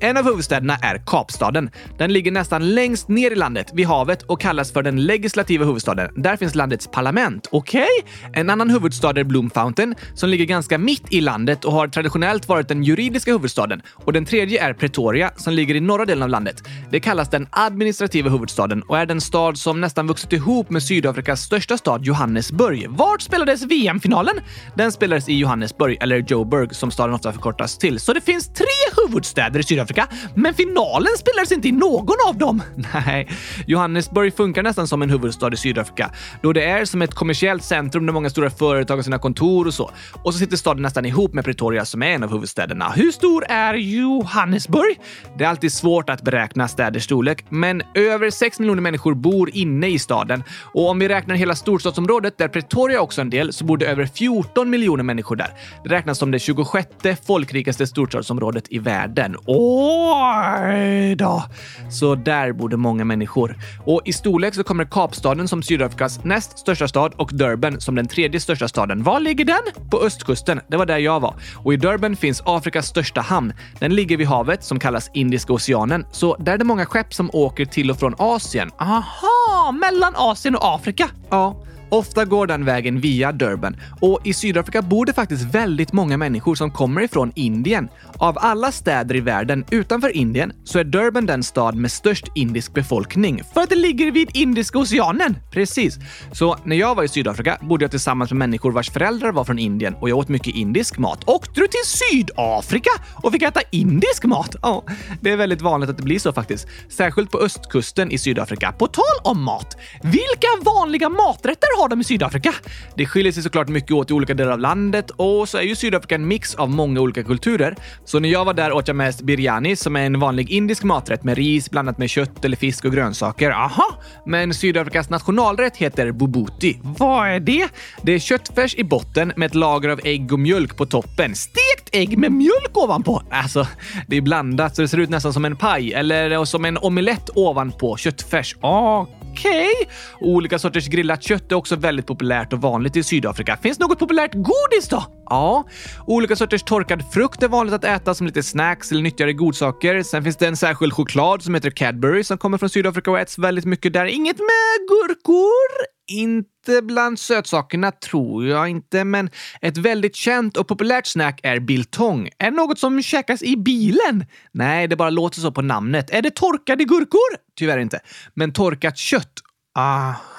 [0.00, 1.70] En av huvudstäderna är Kapstaden.
[1.98, 6.10] Den ligger nästan längst ner i landet, vid havet, och kallas för den legislativa huvudstaden.
[6.16, 7.48] Där finns landets parlament.
[7.50, 7.86] Okej?
[8.02, 8.40] Okay?
[8.40, 12.48] En annan huvudstad är Bloom Fountain, som ligger ganska mitt i landet och har traditionellt
[12.48, 13.82] varit den juridiska huvudstaden.
[13.94, 16.62] Och den tredje är Pretoria, som ligger i norra delen av landet.
[16.90, 21.40] Det kallas den administrativa huvudstaden och är den stad som nästan vuxit ihop med Sydafrikas
[21.40, 22.86] största stad Johannesburg.
[22.88, 24.40] Vart spelades VM-finalen?
[24.74, 28.00] Den spelades i Johannesburg, eller Joburg som staden ofta förkortas till.
[28.00, 32.62] Så det finns tre huvudstäder i Sydafrika, men finalen spelades inte i någon av dem?
[32.94, 33.28] Nej,
[33.66, 36.10] Johannesburg funkar nästan som en huvudstad i Sydafrika,
[36.42, 39.74] då det är som ett kommersiellt centrum där många stora företag har sina kontor och
[39.74, 39.90] så.
[40.22, 42.88] Och så sitter staden nästan ihop med Pretoria som är en av huvudstäderna.
[42.88, 45.00] Hur stor är Johannesburg?
[45.38, 49.88] Det är alltid svårt att beräkna städers storlek, men över 6 miljoner människor bor inne
[49.88, 50.42] i staden.
[50.74, 53.86] Och om vi räknar hela storstadsområdet, där Pretoria också är en del, så bor det
[53.86, 55.50] över 14 miljoner människor där.
[55.84, 56.88] Det räknas som det 26
[57.26, 59.36] folkrikaste storstadsområdet i världen.
[59.46, 61.44] Oj då!
[61.90, 63.56] Så där borde många människor.
[63.84, 68.08] Och i storlek så kommer Kapstaden som Sydafrikas näst största stad och Durban som den
[68.08, 69.02] tredje största staden.
[69.02, 69.90] Var ligger den?
[69.90, 70.60] På östkusten.
[70.68, 71.34] Det var där jag var.
[71.56, 73.52] Och i Durban finns Afrikas största hamn.
[73.78, 76.06] Den ligger vid havet som kallas Indiska oceanen.
[76.12, 78.70] Så där är det många skepp som åker till och från Asien.
[78.78, 81.08] Aha, mellan Asien och Afrika.
[81.30, 83.76] Ja, ofta går den vägen via Durban.
[84.00, 87.88] Och i Sydafrika bor det faktiskt väldigt många människor som kommer ifrån Indien.
[88.16, 92.74] Av alla städer i världen utanför Indien så är Durban den stad med störst indisk
[92.74, 93.42] befolkning.
[93.54, 95.36] För att det ligger vid Indiska oceanen.
[95.50, 95.98] Precis.
[96.32, 99.58] Så när jag var i Sydafrika bodde jag tillsammans med människor vars föräldrar var från
[99.58, 101.20] Indien och jag åt mycket indisk mat.
[101.26, 104.56] Åkte du till Sydafrika och fick äta indisk mat?
[104.62, 104.84] Ja,
[105.20, 106.66] det är väldigt vanligt att det blir så faktiskt.
[106.88, 108.72] Särskilt på östkusten i Sydafrika.
[108.72, 112.54] På tal om mat, vilka vanliga maträtter har har de i Sydafrika?
[112.96, 115.76] Det skiljer sig såklart mycket åt i olika delar av landet och så är ju
[115.76, 117.76] Sydafrika en mix av många olika kulturer.
[118.04, 121.24] Så när jag var där åt jag mest biryani som är en vanlig indisk maträtt
[121.24, 123.50] med ris blandat med kött eller fisk och grönsaker.
[123.50, 124.02] Aha!
[124.26, 126.78] Men Sydafrikas nationalrätt heter bubuti.
[126.82, 127.68] Vad är det?
[128.02, 131.34] Det är köttfärs i botten med ett lager av ägg och mjölk på toppen.
[131.34, 133.22] Stekt ägg med mjölk ovanpå?
[133.30, 133.66] Alltså,
[134.06, 137.30] det är blandat så det ser ut nästan som en paj eller som en omelett
[137.34, 138.56] ovanpå köttfärs.
[138.60, 139.21] Okej.
[139.32, 139.74] Okay.
[140.20, 143.56] Olika sorters grillat kött är också väldigt populärt och vanligt i Sydafrika.
[143.56, 145.04] Finns något populärt godis då?
[145.26, 145.64] Ja,
[146.06, 150.02] olika sorters torkad frukt är vanligt att äta som lite snacks eller nyttigare godsaker.
[150.02, 153.38] Sen finns det en särskild choklad som heter Cadbury som kommer från Sydafrika och äts
[153.38, 154.06] väldigt mycket där.
[154.06, 156.01] Inget med gurkor?
[156.06, 162.28] Inte bland sötsakerna tror jag inte, men ett väldigt känt och populärt snack är biltong.
[162.38, 164.26] Är det något som käkas i bilen?
[164.52, 166.10] Nej, det bara låter så på namnet.
[166.10, 167.36] Är det torkade gurkor?
[167.56, 168.00] Tyvärr inte.
[168.34, 169.32] Men torkat kött.
[169.78, 170.31] Aha!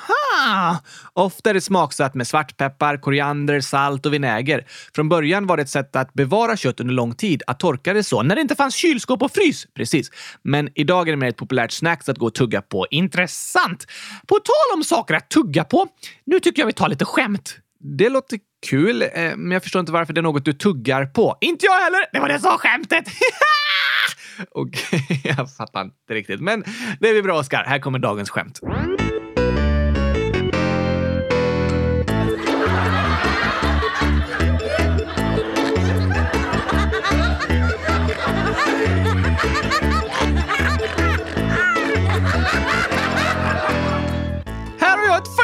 [1.14, 4.66] Ofta är det smaksatt med svartpeppar, koriander, salt och vinäger.
[4.96, 8.04] Från början var det ett sätt att bevara kött under lång tid, att torka det
[8.04, 9.66] så, när det inte fanns kylskåp och frys.
[9.76, 10.12] Precis.
[10.42, 12.88] Men idag är det mer ett populärt snacks att gå och tugga på.
[12.92, 13.86] Intressant!
[14.28, 15.88] På tal om saker att tugga på,
[16.26, 17.58] nu tycker jag vi tar lite skämt.
[17.98, 18.40] Det låter
[18.70, 21.38] kul, eh, men jag förstår inte varför det är något du tuggar på.
[21.42, 22.06] Inte jag heller!
[22.14, 23.06] Det var det som var skämtet!
[24.52, 26.40] Okej, okay, jag fattar inte riktigt.
[26.40, 26.64] Men
[27.00, 27.64] det är bra, Oskar.
[27.64, 28.60] Här kommer dagens skämt.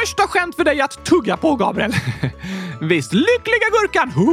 [0.00, 1.92] Första skämt för dig att tugga på, Gabriel.
[2.80, 4.26] Visst, lyckliga gurkan, 100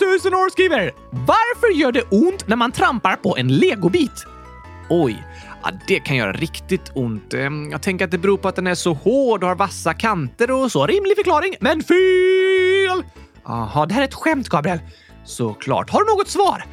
[0.00, 0.92] 000 år skriver.
[1.10, 4.26] Varför gör det ont när man trampar på en legobit?
[4.90, 5.24] Oj,
[5.62, 7.34] ja, det kan göra riktigt ont.
[7.34, 9.94] Ehm, jag tänker att det beror på att den är så hård och har vassa
[9.94, 10.86] kanter och så.
[10.86, 13.04] Rimlig förklaring, men fel!
[13.44, 14.78] Jaha, det här är ett skämt, Gabriel.
[15.24, 15.90] Såklart.
[15.90, 16.64] Har du något svar?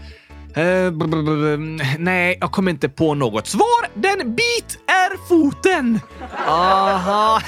[0.58, 1.58] Uh,
[1.98, 3.48] nej, jag kommer inte på något.
[3.48, 3.88] Svar!
[3.94, 6.00] Den bit är foten!
[6.48, 7.41] Aha!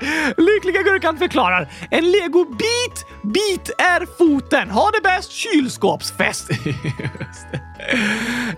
[0.36, 1.72] Lyckliga Gurkan förklarar.
[1.90, 4.70] En legobit, bit är foten.
[4.70, 6.50] Ha det bäst, kylskåpsfest.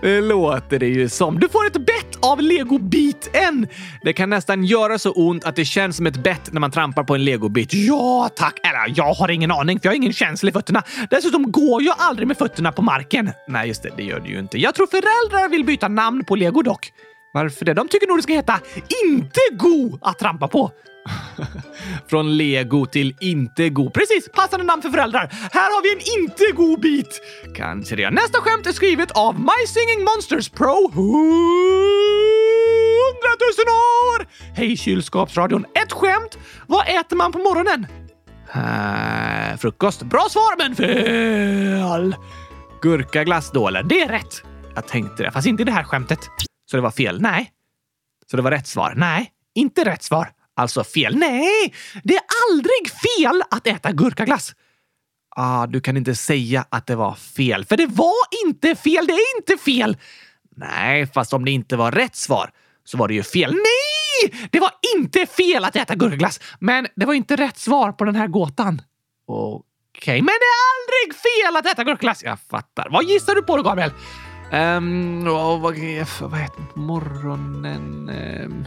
[0.01, 1.39] det låter det ju som.
[1.39, 3.67] Du får ett bett av legobiten.
[4.01, 7.03] Det kan nästan göra så ont att det känns som ett bett när man trampar
[7.03, 7.73] på en legobit.
[7.73, 8.59] Ja, tack.
[8.63, 10.83] Eller jag har ingen aning, för jag har ingen känsla i fötterna.
[11.09, 13.31] Dessutom går jag aldrig med fötterna på marken.
[13.47, 13.89] Nej, just det.
[13.97, 14.57] Det gör du ju inte.
[14.57, 16.91] Jag tror föräldrar vill byta namn på lego dock.
[17.33, 17.73] Varför det?
[17.73, 18.59] De tycker nog det ska heta
[19.05, 20.71] Inte go att trampa på.
[22.09, 23.89] Från lego till inte go.
[23.89, 24.29] Precis!
[24.31, 25.29] Passande namn för föräldrar.
[25.31, 27.21] Här har vi en inte go bit.
[27.55, 28.09] Kanske det.
[28.09, 31.07] Nästa skämt är skrivet av My Singing Monsters Pro 100 000
[34.17, 34.27] år!
[34.55, 35.65] Hej kylskåpsradion.
[35.83, 36.37] Ett skämt.
[36.67, 37.87] Vad äter man på morgonen?
[38.55, 40.03] Uh, frukost.
[40.03, 42.15] Bra svar, men fel!
[42.81, 43.83] Gurkaglass då, eller?
[43.83, 44.43] Det är rätt.
[44.75, 46.19] Jag tänkte det, fast inte i det här skämtet.
[46.71, 47.21] Så det var fel?
[47.21, 47.51] Nej.
[48.31, 48.93] Så det var rätt svar?
[48.97, 50.31] Nej, inte rätt svar.
[50.57, 51.15] Alltså fel?
[51.15, 54.55] Nej, det är aldrig fel att äta gurkaglass.
[55.35, 57.65] Ah, du kan inte säga att det var fel.
[57.65, 59.97] För det var inte fel, det är inte fel!
[60.55, 62.51] Nej, fast om det inte var rätt svar
[62.83, 63.53] så var det ju fel.
[63.53, 64.47] Nej!
[64.51, 68.15] Det var inte fel att äta gurkaglass, men det var inte rätt svar på den
[68.15, 68.81] här gåtan.
[69.27, 69.63] Okej,
[69.99, 72.23] okay, men det är aldrig fel att äta gurkaglass.
[72.23, 72.87] Jag fattar.
[72.91, 73.91] Vad gissar du på då, Gabriel?
[74.53, 75.75] Um, oh, vad, vad
[76.39, 78.09] heter det på morgonen?
[78.45, 78.65] Um,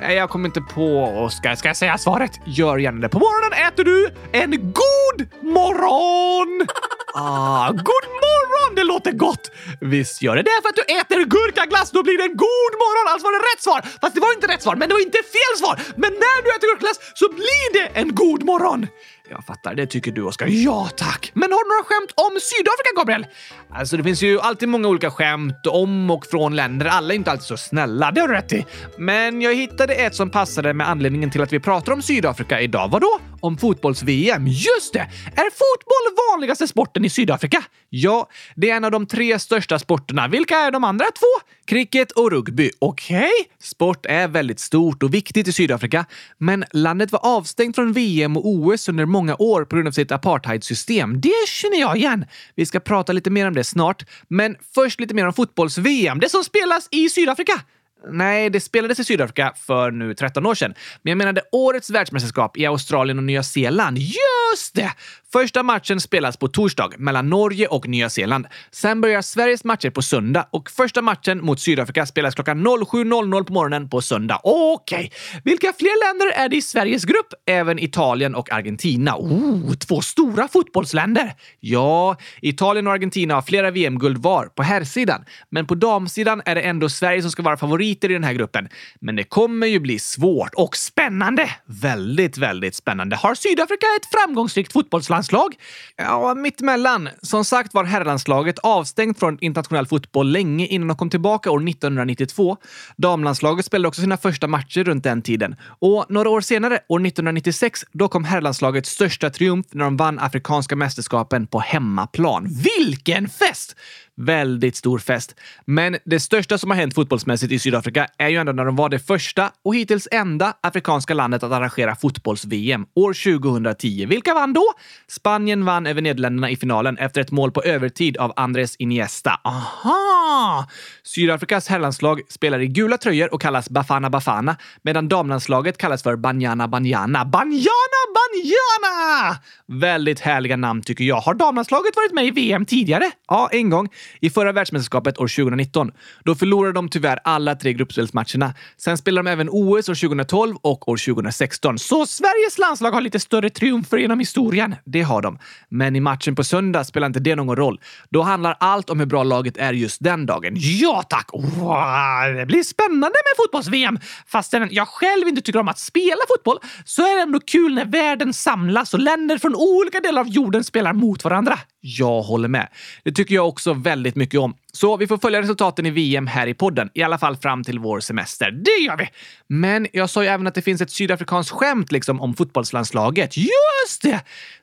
[0.00, 1.54] jag kommer inte på, Oskar.
[1.54, 2.40] Ska jag säga svaret?
[2.44, 3.08] Gör gärna det.
[3.08, 6.66] På morgonen äter du en god morgon!
[7.14, 8.74] ah, god morgon!
[8.74, 9.50] Det låter gott!
[9.80, 10.42] Visst gör det.
[10.42, 13.12] Det för att du äter gurkaglass, då blir det en god morgon!
[13.12, 13.80] Alltså var det rätt svar!
[14.00, 15.74] Fast det var inte rätt svar, men det var inte fel svar!
[15.96, 18.86] Men när du äter gurkaglass så blir det en god morgon!
[19.30, 20.46] Jag fattar, det tycker du Oskar.
[20.46, 21.30] Ja tack!
[21.34, 23.26] Men har du några skämt om Sydafrika, Gabriel?
[23.70, 26.86] Alltså det finns ju alltid många olika skämt om och från länder.
[26.86, 28.66] Alla är inte alltid så snälla, det har du rätt i.
[28.98, 32.88] Men jag hittade ett som passade med anledningen till att vi pratar om Sydafrika idag.
[32.88, 33.18] Vadå?
[33.40, 34.46] Om fotbolls-VM.
[34.46, 35.10] Just det!
[35.36, 37.62] Är fotboll vanligaste sporten i Sydafrika?
[37.88, 40.28] Ja, det är en av de tre största sporterna.
[40.28, 41.50] Vilka är de andra två?
[41.70, 42.70] Cricket och rugby.
[42.78, 43.18] Okej?
[43.18, 43.30] Okay.
[43.58, 46.04] Sport är väldigt stort och viktigt i Sydafrika,
[46.38, 50.12] men landet var avstängt från VM och OS under många år på grund av sitt
[50.12, 51.20] apartheidsystem.
[51.20, 52.24] Det känner jag igen.
[52.54, 56.20] Vi ska prata lite mer om det snart, men först lite mer om fotbolls-VM.
[56.20, 57.60] Det som spelas i Sydafrika.
[58.08, 60.74] Nej, det spelades i Sydafrika för nu 13 år sedan.
[61.02, 63.98] Men jag menade årets världsmästerskap i Australien och Nya Zeeland.
[63.98, 64.92] Just det!
[65.32, 68.46] Första matchen spelas på torsdag mellan Norge och Nya Zeeland.
[68.70, 73.52] Sen börjar Sveriges matcher på söndag och första matchen mot Sydafrika spelas klockan 07.00 på
[73.52, 74.40] morgonen på söndag.
[74.44, 75.40] Okej, okay.
[75.44, 77.26] vilka fler länder är det i Sveriges grupp?
[77.46, 79.16] Även Italien och Argentina.
[79.16, 81.34] Oh, två stora fotbollsländer!
[81.60, 85.24] Ja, Italien och Argentina har flera VM-guld var på herrsidan.
[85.50, 88.68] Men på damsidan är det ändå Sverige som ska vara favoriter i den här gruppen.
[89.00, 91.50] Men det kommer ju bli svårt och spännande.
[91.66, 93.16] Väldigt, väldigt spännande.
[93.16, 95.54] Har Sydafrika ett framgångsrikt fotbollsland herrlandslag?
[95.96, 97.08] Ja, mittemellan.
[97.22, 102.56] Som sagt var herrlandslaget avstängt från internationell fotboll länge innan de kom tillbaka år 1992.
[102.96, 105.56] Damlandslaget spelade också sina första matcher runt den tiden.
[105.80, 110.76] Och några år senare, år 1996, då kom herrlandslagets största triumf när de vann Afrikanska
[110.76, 112.48] mästerskapen på hemmaplan.
[112.48, 113.76] Vilken fest!
[114.20, 115.34] Väldigt stor fest.
[115.64, 118.88] Men det största som har hänt fotbollsmässigt i Sydafrika är ju ändå när de var
[118.88, 124.06] det första och hittills enda afrikanska landet att arrangera fotbolls-VM år 2010.
[124.06, 124.64] Vilka vann då?
[125.08, 129.40] Spanien vann över Nederländerna i finalen efter ett mål på övertid av Andres Iniesta.
[129.44, 130.68] Aha!
[131.02, 136.68] Sydafrikas herrlandslag spelar i gula tröjor och kallas Bafana Bafana, medan damlandslaget kallas för Banyana
[136.68, 137.24] Banyana.
[137.24, 139.36] Banyana Banyana!
[139.80, 141.20] Väldigt härliga namn tycker jag.
[141.20, 143.10] Har damlandslaget varit med i VM tidigare?
[143.28, 143.88] Ja, en gång
[144.20, 145.90] i förra världsmästerskapet år 2019.
[146.24, 148.54] Då förlorade de tyvärr alla tre gruppspelsmatcherna.
[148.76, 151.78] Sen spelade de även OS år 2012 och år 2016.
[151.78, 154.74] Så Sveriges landslag har lite större triumfer genom historien?
[154.84, 155.38] Det har de.
[155.68, 157.80] Men i matchen på söndag spelar inte det någon roll.
[158.10, 160.52] Då handlar allt om hur bra laget är just den dagen.
[160.56, 161.30] Ja tack!
[161.32, 163.98] Wow, det blir spännande med fotbolls-VM.
[164.26, 167.84] Fastän jag själv inte tycker om att spela fotboll så är det ändå kul när
[167.84, 171.58] världen samlas och länder från olika delar av jorden spelar mot varandra.
[171.80, 172.68] Jag håller med.
[173.04, 174.54] Det tycker jag också väldigt väldigt mycket om.
[174.72, 177.78] Så vi får följa resultaten i VM här i podden, i alla fall fram till
[177.78, 178.50] vår semester.
[178.50, 179.08] Det gör vi!
[179.46, 183.36] Men jag sa ju även att det finns ett sydafrikanskt skämt liksom om fotbollslandslaget.
[183.36, 184.20] Just det!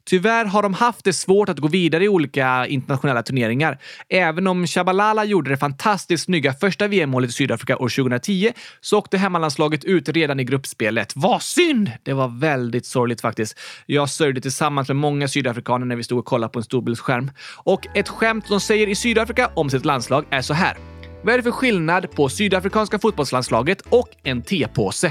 [0.10, 3.78] Tyvärr har de haft det svårt att gå vidare i olika internationella turneringar.
[4.10, 9.18] Även om Shabalala gjorde det fantastiskt snygga första VM-målet i Sydafrika år 2010 så åkte
[9.18, 11.14] hemmalandslaget ut redan i gruppspelet.
[11.16, 11.92] Vad synd!
[12.04, 13.60] Det var väldigt sorgligt faktiskt.
[13.86, 17.32] Jag sörjde tillsammans med många sydafrikaner när vi stod och kollade på en storbildsskärm.
[17.56, 20.78] Och ett skämt de säger i Sydafrika om sitt landslag är så här.
[21.24, 25.08] Vad är det för skillnad på sydafrikanska fotbollslandslaget och en tepåse?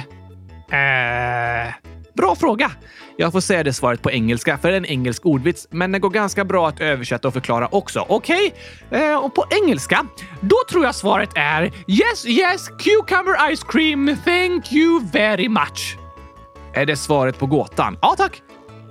[0.70, 1.74] Eh...
[2.14, 2.70] Bra fråga!
[3.16, 6.00] Jag får säga det svaret på engelska, för det är en engelsk ordvits, men den
[6.00, 8.06] går ganska bra att översätta och förklara också.
[8.08, 8.54] Okej,
[8.88, 9.02] okay.
[9.02, 10.06] eh, och på engelska,
[10.40, 15.96] då tror jag svaret är Yes, yes, cucumber ice cream, thank you very much.
[16.74, 17.98] Är det svaret på gåtan?
[18.02, 18.42] Ja, tack.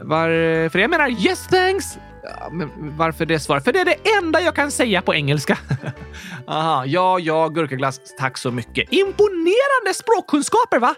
[0.04, 1.98] Varför jag menar yes thanks.
[2.30, 3.64] Ja, men varför det svaret?
[3.64, 5.58] För det är det enda jag kan säga på engelska.
[6.48, 8.00] Aha, ja, ja, gurkaglass.
[8.20, 8.94] Tack så mycket.
[8.94, 10.96] Imponerande språkkunskaper, va?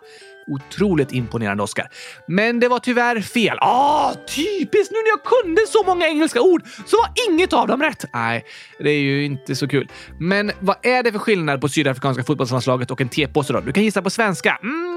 [0.48, 1.90] Otroligt imponerande, Oscar.
[2.28, 3.58] Men det var tyvärr fel.
[3.62, 4.92] Ah, typiskt!
[4.92, 8.06] Nu när jag kunde så många engelska ord så var inget av dem rätt.
[8.14, 8.46] Nej,
[8.80, 9.92] det är ju inte så kul.
[10.20, 13.60] Men vad är det för skillnad på sydafrikanska fotbollslandslaget och en tepåse då?
[13.60, 14.60] Du kan gissa på svenska.
[14.64, 14.97] Mm,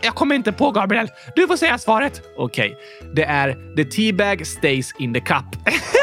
[0.00, 1.08] jag kommer inte på, Gabriel.
[1.36, 2.22] Du får säga svaret.
[2.36, 3.12] Okej, okay.
[3.14, 5.44] det är “The teabag stays in the cup”.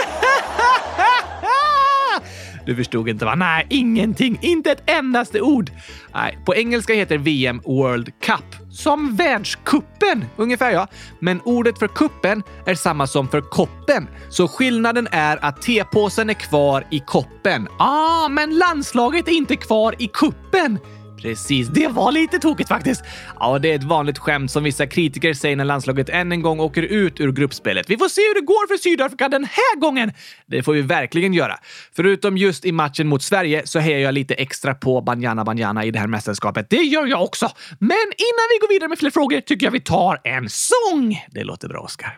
[2.67, 3.35] Du förstod inte va?
[3.35, 4.37] Nej, ingenting.
[4.41, 5.71] Inte ett endaste ord.
[6.13, 8.71] Nej, på engelska heter VM World Cup.
[8.71, 10.25] Som världskuppen?
[10.35, 10.87] Ungefär ja.
[11.19, 14.07] Men ordet för kuppen är samma som för koppen.
[14.29, 17.67] Så skillnaden är att tepåsen är kvar i koppen.
[17.79, 20.79] Ah, men landslaget är inte kvar i kuppen.
[21.21, 23.03] Precis, det var lite tokigt faktiskt.
[23.39, 26.59] Ja, det är ett vanligt skämt som vissa kritiker säger när landslaget än en gång
[26.59, 27.89] åker ut ur gruppspelet.
[27.89, 30.11] Vi får se hur det går för Sydafrika den här gången!
[30.45, 31.59] Det får vi verkligen göra.
[31.95, 35.91] Förutom just i matchen mot Sverige så hejar jag lite extra på Banyana Banyana i
[35.91, 36.69] det här mästerskapet.
[36.69, 37.51] Det gör jag också!
[37.79, 41.25] Men innan vi går vidare med fler frågor tycker jag vi tar en sång!
[41.31, 42.17] Det låter bra, Oskar.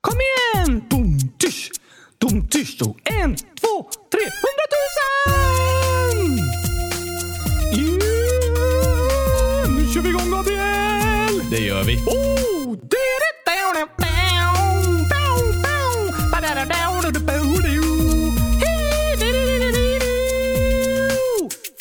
[0.00, 0.82] Kom igen!
[0.90, 1.18] Boom.
[1.38, 1.70] Tysch,
[2.20, 2.96] dum, då.
[3.04, 5.30] En, två, tre, hundratusen!
[7.72, 9.70] Yeah!
[9.70, 11.50] Nu kör vi igång, Gabriel!
[11.50, 11.96] Det gör vi.
[11.96, 12.60] Oh!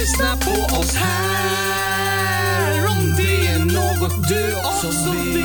[0.00, 5.36] lyssna på oss här om det är något du också vill.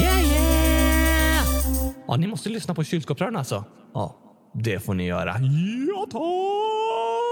[0.00, 1.46] Yeah, yeah!
[2.08, 3.64] Ja, ni måste lyssna på kylskåpsrören alltså.
[3.94, 4.16] Ja,
[4.54, 5.36] det får ni göra.
[5.88, 7.23] Ja, tack!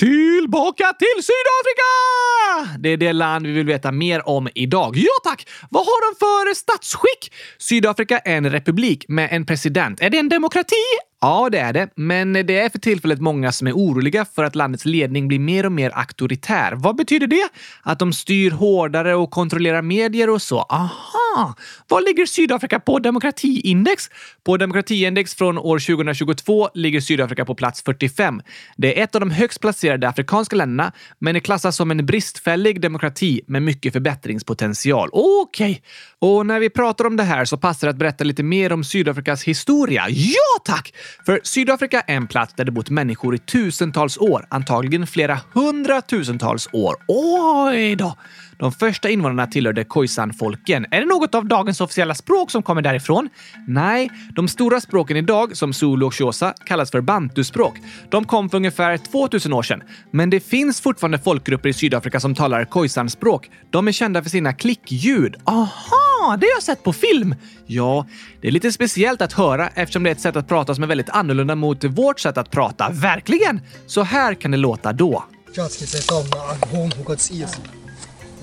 [0.00, 2.78] Tillbaka till Sydafrika!
[2.78, 4.96] Det är det land vi vill veta mer om idag.
[4.96, 5.48] Ja tack!
[5.70, 7.32] Vad har de för statsskick?
[7.58, 10.00] Sydafrika är en republik med en president.
[10.00, 10.74] Är det en demokrati?
[11.20, 11.88] Ja, det är det.
[11.96, 15.66] Men det är för tillfället många som är oroliga för att landets ledning blir mer
[15.66, 16.72] och mer auktoritär.
[16.76, 17.48] Vad betyder det?
[17.82, 20.58] Att de styr hårdare och kontrollerar medier och så?
[20.60, 21.19] Aha!
[21.36, 21.52] Ah,
[21.88, 24.10] Vad ligger Sydafrika på demokratiindex?
[24.44, 28.42] På demokratiindex från år 2022 ligger Sydafrika på plats 45.
[28.76, 32.80] Det är ett av de högst placerade afrikanska länderna, men det klassas som en bristfällig
[32.80, 35.08] demokrati med mycket förbättringspotential.
[35.12, 35.82] Okej.
[36.18, 38.84] Och när vi pratar om det här så passar det att berätta lite mer om
[38.84, 40.06] Sydafrikas historia.
[40.08, 40.94] Ja, tack!
[41.26, 46.68] För Sydafrika är en plats där det bott människor i tusentals år, antagligen flera hundratusentals
[46.72, 46.96] år.
[47.08, 48.16] Oj då!
[48.60, 50.86] De första invånarna tillhörde Khoisan-folken.
[50.90, 53.28] Är det något av dagens officiella språk som kommer därifrån?
[53.66, 57.74] Nej, de stora språken idag, som zulu och xhosa, kallas för bantuspråk.
[58.10, 59.82] De kom för ungefär 2000 år sedan.
[60.10, 63.50] Men det finns fortfarande folkgrupper i Sydafrika som talar Khoisan-språk.
[63.70, 65.36] De är kända för sina klickljud.
[65.44, 67.34] Aha, det har jag sett på film!
[67.66, 68.06] Ja,
[68.40, 70.88] det är lite speciellt att höra eftersom det är ett sätt att prata som är
[70.88, 72.88] väldigt annorlunda mot vårt sätt att prata.
[72.92, 73.60] Verkligen!
[73.86, 75.24] Så här kan det låta då.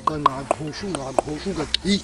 [0.07, 2.01] 干拿棵树，拿棵树个皮，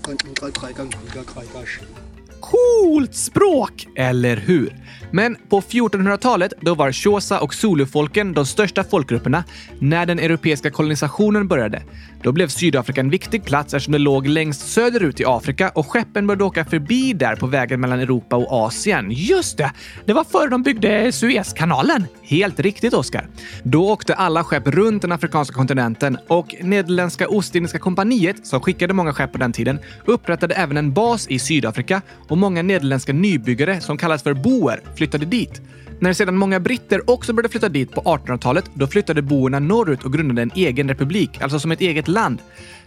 [0.00, 2.09] 干一个砍，干一个砍，干一个。
[2.40, 3.86] Coolt språk!
[3.96, 4.76] Eller hur?
[5.12, 9.44] Men på 1400-talet då var Xhosa och Zulufolken de största folkgrupperna
[9.78, 11.82] när den europeiska kolonisationen började.
[12.22, 16.26] Då blev Sydafrika en viktig plats eftersom det låg längst söderut i Afrika och skeppen
[16.26, 19.06] började åka förbi där på vägen mellan Europa och Asien.
[19.10, 19.72] Just det!
[20.04, 22.06] Det var före de byggde Suezkanalen.
[22.22, 23.28] Helt riktigt, Oscar!
[23.62, 29.12] Då åkte alla skepp runt den afrikanska kontinenten och Nederländska Ostindiska kompaniet, som skickade många
[29.12, 33.96] skepp på den tiden, upprättade även en bas i Sydafrika och många nederländska nybyggare som
[33.96, 35.60] kallas för boer flyttade dit.
[36.02, 40.12] När sedan många britter också började flytta dit på 1800-talet, då flyttade boerna norrut och
[40.12, 42.38] grundade en egen republik, alltså som ett eget land.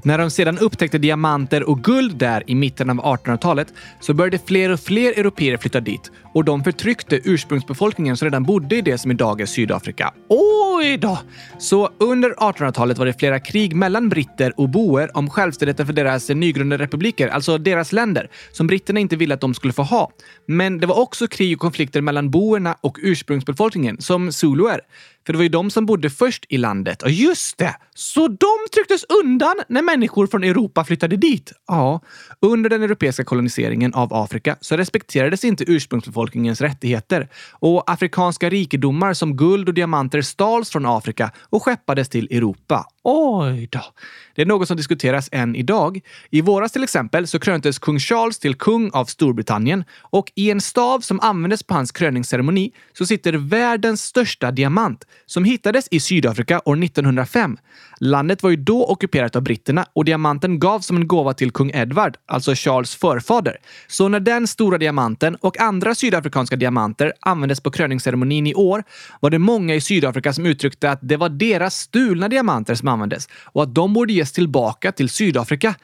[0.03, 4.71] När de sedan upptäckte diamanter och guld där i mitten av 1800-talet så började fler
[4.71, 9.11] och fler europeer flytta dit och de förtryckte ursprungsbefolkningen som redan bodde i det som
[9.11, 10.13] idag är Sydafrika.
[10.29, 11.19] Oj då!
[11.59, 16.29] Så under 1800-talet var det flera krig mellan britter och boer om självständigheten för deras
[16.29, 20.11] nygrundade republiker, alltså deras länder, som britterna inte ville att de skulle få ha.
[20.47, 24.81] Men det var också krig och konflikter mellan boerna och ursprungsbefolkningen, som zuluer.
[25.25, 27.01] För det var ju de som bodde först i landet.
[27.05, 27.75] Ja, just det!
[27.95, 31.51] Så de trycktes undan när människor från Europa flyttade dit?
[31.67, 32.01] Ja.
[32.41, 39.37] Under den europeiska koloniseringen av Afrika så respekterades inte ursprungsbefolkningens rättigheter och afrikanska rikedomar som
[39.37, 42.85] guld och diamanter stals från Afrika och skeppades till Europa.
[43.03, 43.81] Oj då.
[44.35, 46.01] Det är något som diskuteras än idag.
[46.29, 50.61] I våras till exempel så kröntes kung Charles till kung av Storbritannien och i en
[50.61, 56.61] stav som användes på hans kröningsceremoni så sitter världens största diamant som hittades i Sydafrika
[56.65, 57.57] år 1905.
[57.99, 61.71] Landet var ju då ockuperat av britterna och diamanten gavs som en gåva till kung
[61.73, 63.57] Edward, alltså Charles förfader.
[63.87, 68.83] Så när den stora diamanten och andra sydafrikanska diamanter användes på kröningsceremonin i år
[69.19, 73.29] var det många i Sydafrika som uttryckte att det var deras stulna diamanter som användes
[73.43, 75.75] och att de borde ges tillbaka till Sydafrika.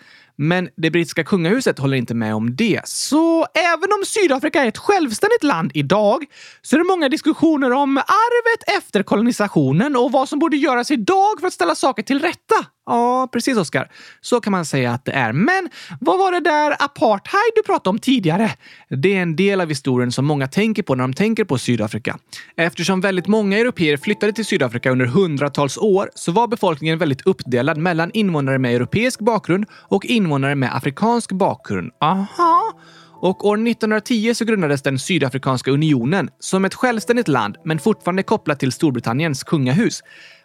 [0.41, 2.81] Men det brittiska kungahuset håller inte med om det.
[2.83, 6.25] Så även om Sydafrika är ett självständigt land idag
[6.61, 11.39] så är det många diskussioner om arvet efter kolonisationen och vad som borde göras idag
[11.39, 12.55] för att ställa saker till rätta.
[12.85, 13.91] Ja, precis Oskar.
[14.21, 15.33] Så kan man säga att det är.
[15.33, 15.69] Men
[15.99, 18.51] vad var det där apartheid du pratade om tidigare?
[18.89, 22.17] Det är en del av historien som många tänker på när de tänker på Sydafrika.
[22.57, 27.77] Eftersom väldigt många europeer flyttade till Sydafrika under hundratals år så var befolkningen väldigt uppdelad
[27.77, 31.91] mellan invånare med europeisk bakgrund och invånare med afrikansk bakgrund.
[32.01, 32.73] Aha!
[33.21, 38.59] Och år 1910 så grundades den Sydafrikanska unionen som ett självständigt land, men fortfarande kopplat
[38.59, 40.03] till Storbritanniens kungahus.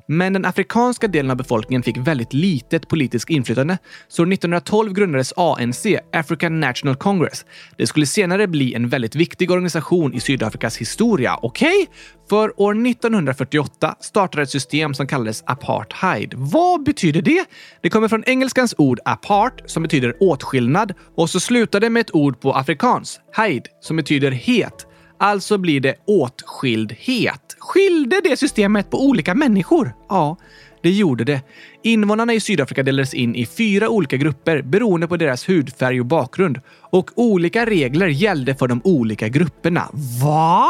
[0.08, 3.78] Men den afrikanska delen av befolkningen fick väldigt litet politiskt inflytande.
[4.08, 7.44] Så 1912 grundades ANC, African National Congress.
[7.76, 11.38] Det skulle senare bli en väldigt viktig organisation i Sydafrikas historia.
[11.42, 11.82] Okej?
[11.82, 11.94] Okay?
[12.28, 16.34] För år 1948 startade ett system som kallades apartheid.
[16.36, 17.44] Vad betyder det?
[17.82, 22.40] Det kommer från engelskans ord apart, som betyder åtskillnad, och så slutade med ett ord
[22.40, 24.86] på afrikans, heid, som betyder het.
[25.24, 27.56] Alltså blir det åtskildhet.
[27.58, 29.92] Skilde det systemet på olika människor?
[30.08, 30.36] Ja,
[30.82, 31.40] det gjorde det.
[31.86, 36.60] Invånarna i Sydafrika delades in i fyra olika grupper beroende på deras hudfärg och bakgrund.
[36.80, 39.88] Och olika regler gällde för de olika grupperna.
[40.22, 40.68] Va?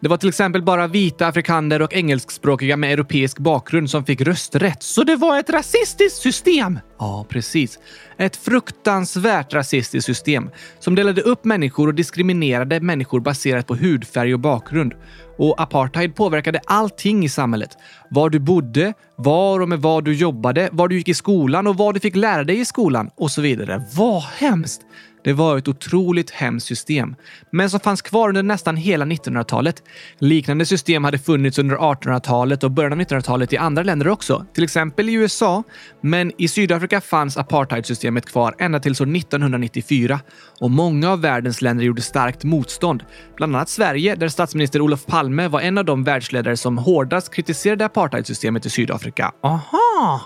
[0.00, 4.82] Det var till exempel bara vita afrikaner och engelskspråkiga med europeisk bakgrund som fick rösträtt.
[4.82, 6.78] Så det var ett rasistiskt system?
[6.98, 7.78] Ja, precis.
[8.18, 14.40] Ett fruktansvärt rasistiskt system som delade upp människor och diskriminerade människor baserat på hudfärg och
[14.40, 14.94] bakgrund.
[15.36, 17.70] Och apartheid påverkade allting i samhället.
[18.10, 21.76] Var du bodde, var och med vad du jobbade, var du gick i skolan och
[21.76, 23.82] vad du fick lära dig i skolan och så vidare.
[23.94, 24.80] Vad hemskt!
[25.24, 27.16] Det var ett otroligt hemskt system,
[27.52, 29.82] men som fanns kvar under nästan hela 1900-talet.
[30.18, 34.64] Liknande system hade funnits under 1800-talet och början av 1900-talet i andra länder också, till
[34.64, 35.62] exempel i USA.
[36.00, 40.20] Men i Sydafrika fanns apartheidsystemet kvar ända till år 1994
[40.60, 43.04] och många av världens länder gjorde starkt motstånd.
[43.36, 47.84] Bland annat Sverige, där statsminister Olof Palme var en av de världsledare som hårdast kritiserade
[47.84, 49.32] apartheidsystemet i Sydafrika.
[49.42, 50.20] Aha!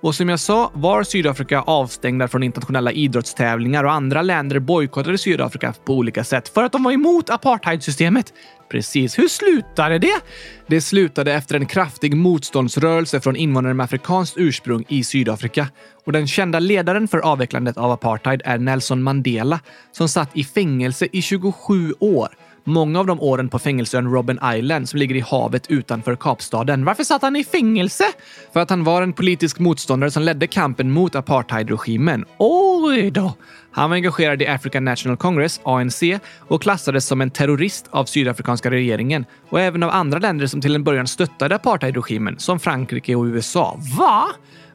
[0.00, 5.74] Och som jag sa var Sydafrika avstängda från internationella idrottstävlingar och andra länder bojkottade Sydafrika
[5.84, 8.32] på olika sätt för att de var emot apartheidsystemet.
[8.68, 9.18] Precis.
[9.18, 10.20] Hur slutade det?
[10.66, 15.68] Det slutade efter en kraftig motståndsrörelse från invånare med afrikanskt ursprung i Sydafrika.
[16.04, 19.60] Och den kända ledaren för avvecklandet av apartheid är Nelson Mandela
[19.92, 22.28] som satt i fängelse i 27 år
[22.68, 26.84] Många av de åren på fängelseön Robben Island som ligger i havet utanför Kapstaden.
[26.84, 28.04] Varför satt han i fängelse?
[28.52, 32.24] För att han var en politisk motståndare som ledde kampen mot apartheidregimen.
[32.38, 33.34] Oj då!
[33.76, 36.02] Han var engagerad i African National Congress, ANC,
[36.38, 40.74] och klassades som en terrorist av sydafrikanska regeringen och även av andra länder som till
[40.74, 43.78] en början stöttade apartheidregimen, som Frankrike och USA.
[43.98, 44.24] Va?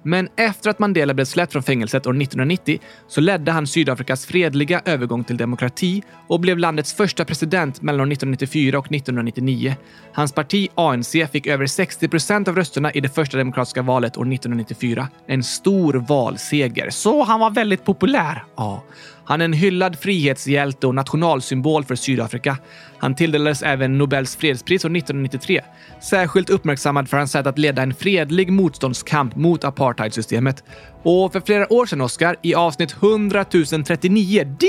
[0.04, 4.82] Men efter att Mandela blev släppt från fängelset år 1990 så ledde han Sydafrikas fredliga
[4.86, 9.76] övergång till demokrati och blev landets första president mellan 1994 och 1999.
[10.14, 14.34] Hans parti ANC fick över 60 procent av rösterna i det första demokratiska valet år
[14.34, 15.08] 1994.
[15.28, 16.90] En stor valseger.
[16.90, 18.44] Så han var väldigt populär?
[18.56, 18.84] Ja.
[19.26, 22.58] Han är en hyllad frihetshjälte och nationalsymbol för Sydafrika.
[22.98, 25.62] Han tilldelades även Nobels fredspris år 1993.
[26.02, 30.64] Särskilt uppmärksammad för hans sätt att leda en fredlig motståndskamp mot apartheidsystemet.
[31.04, 33.46] Och för flera år sedan, Oscar, i avsnitt 100
[33.86, 34.68] 039, det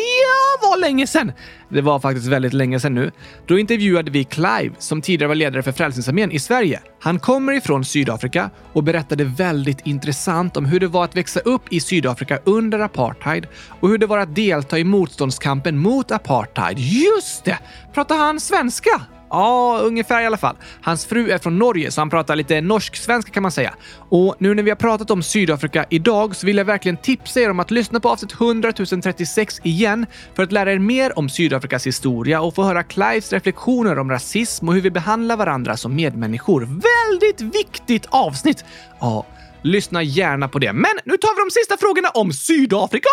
[0.61, 1.33] var länge sedan!
[1.69, 3.11] Det var faktiskt väldigt länge sedan nu.
[3.47, 6.81] Då intervjuade vi Clive, som tidigare var ledare för Frälsningsarmén i Sverige.
[7.01, 11.63] Han kommer ifrån Sydafrika och berättade väldigt intressant om hur det var att växa upp
[11.71, 13.47] i Sydafrika under apartheid
[13.81, 16.79] och hur det var att delta i motståndskampen mot apartheid.
[16.79, 17.59] Just det!
[17.95, 19.01] Pratar han svenska?
[19.33, 20.57] Ja, ungefär i alla fall.
[20.83, 23.75] Hans fru är från Norge, så han pratar lite norsk-svenska kan man säga.
[24.09, 27.51] Och nu när vi har pratat om Sydafrika idag så vill jag verkligen tipsa er
[27.51, 31.87] om att lyssna på avsnitt 100 036 igen för att lära er mer om Sydafrikas
[31.87, 36.61] historia och få höra Clives reflektioner om rasism och hur vi behandlar varandra som medmänniskor.
[36.61, 38.65] Väldigt viktigt avsnitt!
[39.01, 39.27] Ja,
[39.65, 40.73] Lyssna gärna på det.
[40.73, 43.09] Men nu tar vi de sista frågorna om Sydafrika!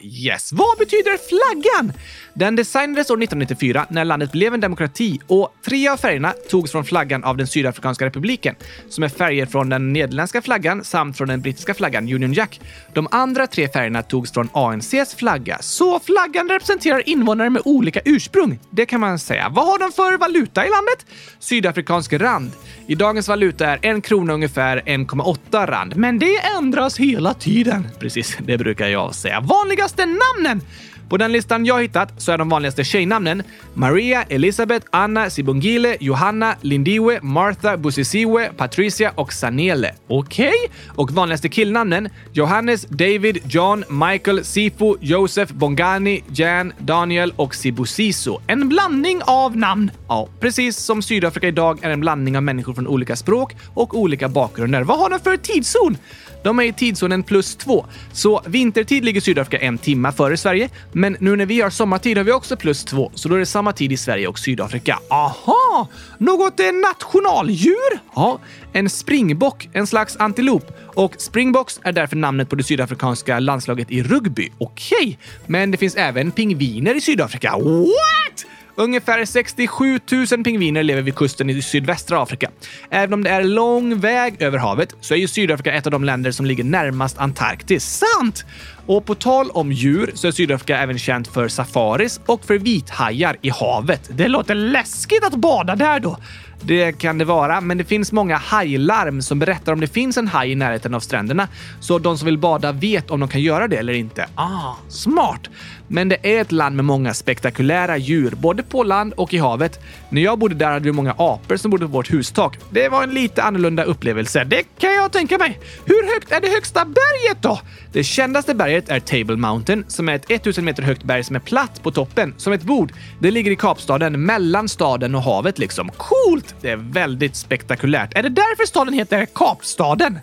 [0.00, 1.92] Yes, vad betyder flaggan?
[2.36, 6.84] Den designades år 1994 när landet blev en demokrati och tre av färgerna togs från
[6.84, 8.54] flaggan av den Sydafrikanska republiken,
[8.88, 12.60] som är färger från den nederländska flaggan samt från den brittiska flaggan Union Jack.
[12.92, 18.58] De andra tre färgerna togs från ANCs flagga, så flaggan representerar invånare med olika ursprung.
[18.70, 19.48] Det kan man säga.
[19.48, 21.06] Vad har de för valuta i landet?
[21.38, 22.50] Sydafrikansk rand.
[22.86, 27.88] I dagens valuta är en krona ungefär 1,8 rand, men det ändras hela tiden.
[28.00, 29.40] Precis, det brukar jag säga.
[29.40, 30.60] Vanligaste namnen?
[31.08, 33.42] På den listan jag hittat så är de vanligaste tjejnamnen
[33.74, 39.94] Maria, Elisabeth, Anna, Sibongile, Johanna, Lindiwe, Martha, Busisiwe, Patricia och Sanele.
[40.08, 40.48] Okej?
[40.48, 40.68] Okay?
[40.86, 48.40] Och vanligaste killnamnen Johannes, David, John, Michael, Sifu, Josef, Bongani, Jan, Daniel och Sibusiso.
[48.46, 49.90] En blandning av namn.
[50.08, 54.28] Ja, precis som Sydafrika idag är en blandning av människor från olika språk och olika
[54.28, 54.82] bakgrunder.
[54.82, 55.96] Vad har de för tidszon?
[56.44, 60.70] De är i tidszonen plus två, så vintertid ligger Sydafrika en timme före Sverige.
[60.92, 63.46] Men nu när vi har sommartid har vi också plus två, så då är det
[63.46, 64.98] samma tid i Sverige och Sydafrika.
[65.10, 65.88] Aha!
[66.18, 68.00] Något nationaldjur?
[68.14, 68.40] Ja,
[68.72, 70.70] en springbock, en slags antilop.
[70.94, 74.50] Och Springboks är därför namnet på det sydafrikanska landslaget i rugby.
[74.58, 75.16] Okej, okay.
[75.46, 77.50] men det finns även pingviner i Sydafrika.
[77.56, 78.46] What?
[78.76, 80.00] Ungefär 67
[80.30, 82.50] 000 pingviner lever vid kusten i sydvästra Afrika.
[82.90, 86.04] Även om det är lång väg över havet så är ju Sydafrika ett av de
[86.04, 87.84] länder som ligger närmast Antarktis.
[87.84, 88.44] Sant!
[88.86, 93.36] Och på tal om djur så är Sydafrika även känt för safaris och för vithajar
[93.42, 94.10] i havet.
[94.12, 96.18] Det låter läskigt att bada där då.
[96.66, 100.28] Det kan det vara, men det finns många hajlarm som berättar om det finns en
[100.28, 101.48] haj i närheten av stränderna.
[101.80, 104.26] Så de som vill bada vet om de kan göra det eller inte.
[104.34, 105.48] Ah, smart!
[105.94, 109.80] Men det är ett land med många spektakulära djur, både på land och i havet.
[110.08, 112.58] När jag bodde där hade vi många apor som bodde på vårt hustak.
[112.70, 115.60] Det var en lite annorlunda upplevelse, det kan jag tänka mig.
[115.84, 117.60] Hur högt är det högsta berget då?
[117.92, 121.40] Det kändaste berget är Table Mountain, som är ett 1000 meter högt berg som är
[121.40, 122.92] platt på toppen, som ett bord.
[123.20, 125.90] Det ligger i Kapstaden, mellan staden och havet liksom.
[125.96, 126.54] Coolt!
[126.60, 128.14] Det är väldigt spektakulärt.
[128.14, 130.18] Är det därför staden heter Kapstaden?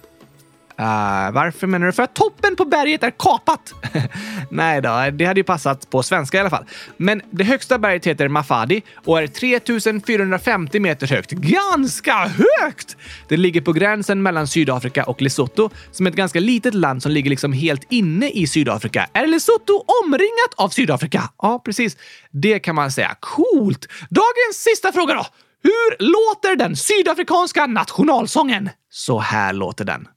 [0.80, 1.94] Uh, varför menar du?
[1.94, 3.74] För att toppen på berget är kapat?
[4.50, 6.66] Nej då, det hade ju passat på svenska i alla fall.
[6.98, 11.32] Men det högsta berget heter Mafadi och är 3450 meter högt.
[11.32, 12.98] Ganska högt!
[13.28, 17.12] Det ligger på gränsen mellan Sydafrika och Lesotho, som är ett ganska litet land som
[17.12, 19.10] ligger liksom helt inne i Sydafrika.
[19.14, 21.30] Är Lesotho omringat av Sydafrika?
[21.42, 21.98] Ja, precis.
[22.32, 23.16] Det kan man säga.
[23.20, 23.88] Coolt!
[24.10, 25.26] Dagens sista fråga då.
[25.64, 28.70] Hur låter den sydafrikanska nationalsången?
[28.90, 30.08] Så här låter den.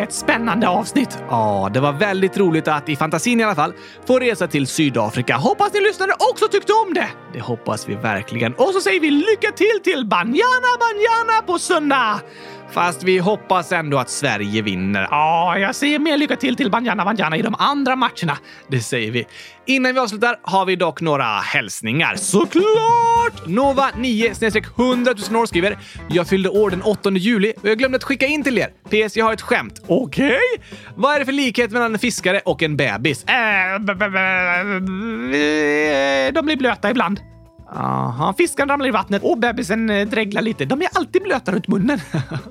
[0.00, 1.18] Ett spännande avsnitt!
[1.28, 3.72] Ja, det var väldigt roligt att i fantasin i alla fall
[4.06, 5.36] få resa till Sydafrika.
[5.36, 7.08] Hoppas ni lyssnade också tyckte om det!
[7.32, 8.54] Det hoppas vi verkligen.
[8.54, 12.20] Och så säger vi lycka till till Banjana Banjana på söndag!
[12.72, 15.08] Fast vi hoppas ändå att Sverige vinner.
[15.10, 18.38] Ja, jag säger mer lycka till till Banjana Banjana i de andra matcherna.
[18.68, 19.26] Det säger vi.
[19.66, 22.16] Innan vi avslutar har vi dock några hälsningar.
[22.16, 23.46] Såklart!
[23.46, 24.32] Nova 9
[24.76, 28.26] 100 000 år skriver “Jag fyllde år den 8 juli och jag glömde att skicka
[28.26, 28.68] in till er.
[28.88, 29.82] PS, jag har ett skämt.
[29.86, 30.26] Okej?
[30.26, 30.40] Okay.
[30.94, 33.24] Vad är det för likhet mellan en fiskare och en bebis?
[33.24, 33.34] Äh,
[36.32, 37.20] de blir blöta ibland.
[37.72, 40.64] Aha, fisken ramlar i vattnet och bebisen eh, dreglar lite.
[40.64, 42.00] De är alltid blöta runt munnen.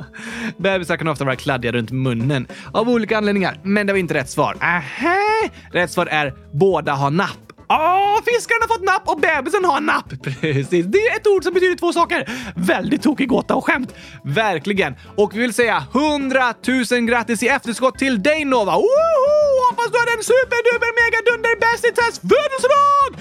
[0.58, 4.30] Bebisar kan ofta vara kladdiga runt munnen av olika anledningar, men det var inte rätt
[4.30, 4.58] svar.
[4.62, 5.50] Aha.
[5.72, 7.50] Rätt svar är båda har napp.
[7.72, 10.10] Åh, fiskaren har fått napp och bebisen har napp!
[10.24, 12.30] Precis, det är ett ord som betyder två saker.
[12.56, 13.94] Väldigt tokig gåta och skämt.
[14.24, 14.96] Verkligen.
[15.16, 16.54] Och vi vill säga 100
[16.92, 18.72] 000 grattis i efterskott till dig Nova!
[18.72, 19.50] Woho!
[19.70, 23.19] Hoppas du hade en superduper mega dunder bäst i test födelsedag!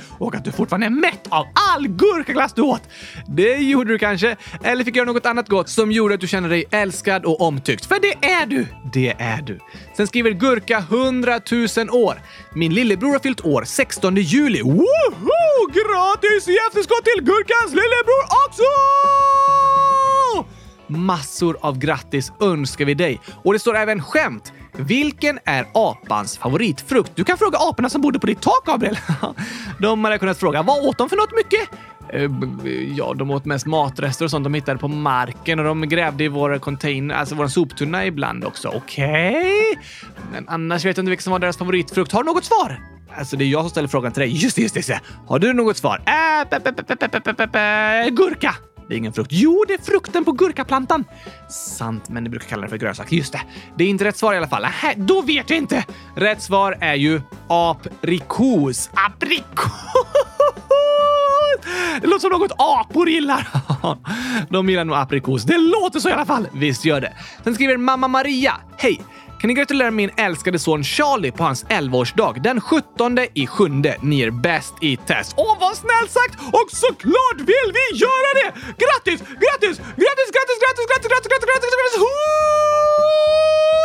[0.58, 2.82] Fortfarande är mätt av all gurkaglass du åt.
[3.28, 4.36] Det gjorde du kanske.
[4.62, 7.86] Eller fick göra något annat gott som gjorde att du känner dig älskad och omtyckt.
[7.86, 8.66] För det är du!
[8.92, 9.58] Det är du.
[9.96, 11.40] Sen skriver Gurka 100
[11.76, 12.22] 000 år.
[12.54, 14.62] Min lillebror har fyllt år 16 juli.
[14.62, 14.86] Woho!
[15.72, 18.62] Gratis i efterskott till Gurkans lillebror också!
[20.86, 23.20] Massor av grattis önskar vi dig.
[23.44, 24.52] Och det står även skämt.
[24.78, 27.12] Vilken är apans favoritfrukt?
[27.14, 28.96] Du kan fråga aporna som bodde på ditt tak, Gabriel.
[29.80, 30.62] de hade kunnat fråga.
[30.62, 31.68] Vad åt de för något mycket?
[32.96, 36.28] Ja, de åt mest matrester och sånt de hittade på marken och de grävde i
[36.28, 38.68] vår container, alltså vår soptunna ibland också.
[38.68, 39.52] Okej?
[39.72, 39.82] Okay.
[40.32, 42.12] Men annars vet jag inte vilken som var deras favoritfrukt.
[42.12, 42.80] Har du något svar?
[43.18, 44.30] Alltså, det är jag som ställer frågan till dig.
[44.30, 45.00] Just det, just det.
[45.26, 46.02] Har du något svar?
[46.06, 48.54] Äh, gurka.
[48.88, 49.32] Det är ingen frukt.
[49.32, 51.04] Jo, det är frukten på gurkaplantan.
[51.48, 53.12] Sant, men ni brukar kalla det för grönsak.
[53.12, 53.40] Just det.
[53.76, 54.62] Det är inte rätt svar i alla fall.
[54.62, 55.84] Nähä, då vet jag inte.
[56.16, 58.90] Rätt svar är ju aprikos.
[58.94, 59.72] Aprikos!
[62.00, 63.48] Det låter som något apor gillar.
[64.50, 65.44] De gillar nog aprikos.
[65.44, 66.48] Det låter så i alla fall.
[66.52, 67.12] Visst gör det.
[67.44, 68.54] Sen skriver mamma Maria.
[68.76, 69.00] Hej!
[69.40, 73.96] Kan ni gratulera min älskade son Charlie på hans 11-årsdag den 17 i sjunde.
[74.02, 75.34] Ni är bäst i test.
[75.36, 76.34] Åh, vad snällt sagt!
[76.52, 78.52] Och såklart vill vi göra det!
[78.82, 82.00] Grattis, grattis, grattis, grattis, grattis, grattis, grattis, grattis, grattis, grattis!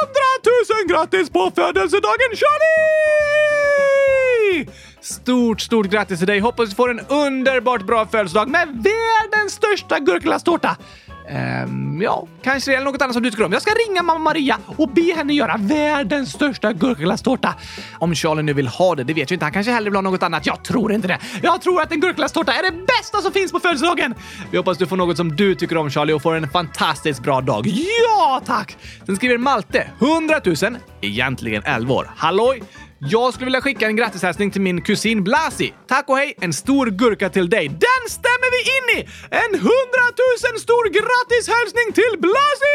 [0.02, 2.74] Hundratusen grattis på födelsedagen Charlie!
[5.02, 6.40] Stort, stort grattis till dig!
[6.40, 10.78] Hoppas du får en underbart bra födelsedag med världens största gurkaglasstårta!
[11.34, 13.54] Um, ja, kanske det eller något annat som du tycker om.
[13.54, 17.54] Jag ska ringa mamma Maria och be henne göra världens största gurkaglasstårta.
[18.00, 19.46] Om Charlie nu vill ha det, det vet jag inte.
[19.46, 20.46] Han kanske hellre vill ha något annat.
[20.46, 21.20] Jag tror inte det.
[21.42, 24.16] Jag tror att en gurkaglasstårta är det bästa som finns på födelsedagen.
[24.52, 27.42] Vi hoppas du får något som du tycker om Charlie och får en fantastiskt bra
[27.42, 27.68] dag.
[27.68, 28.78] Ja, tack!
[29.06, 30.56] Sen skriver Malte, 100 000,
[31.02, 32.12] egentligen 11 år.
[32.16, 32.64] Halloj!
[33.06, 35.74] Jag skulle vilja skicka en grattishälsning till min kusin Blasi.
[35.88, 37.68] Tack och hej, en stor gurka till dig.
[37.68, 39.10] Den stämmer vi in i!
[39.30, 42.74] En hundratusen stor grattishälsning till Blasi!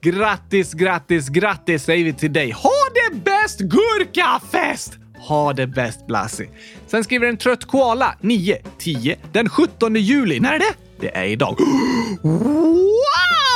[0.00, 2.50] Grattis, grattis, grattis säger vi till dig.
[2.50, 4.92] Ha det bäst gurkafest!
[5.28, 6.48] Ha det bäst Blasi.
[6.86, 10.40] Sen skriver en trött koala 9, 10, den 17 juli.
[10.40, 10.74] När är det?
[11.00, 11.56] Det är idag.
[12.22, 13.55] Wow!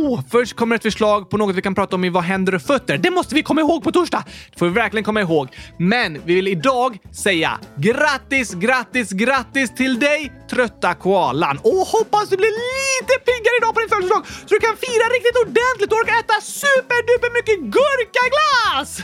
[0.00, 2.62] Oh, först kommer ett förslag på något vi kan prata om i Vad händer och
[2.62, 2.98] fötter.
[2.98, 4.24] Det måste vi komma ihåg på torsdag!
[4.52, 5.48] Det får vi verkligen komma ihåg.
[5.78, 11.58] Men vi vill idag säga grattis, grattis, grattis till dig, trötta koalan.
[11.58, 15.36] Och hoppas du blir lite piggare idag på din födelsedag så du kan fira riktigt
[15.44, 19.00] ordentligt och orka äta superduper mycket gurkaglass!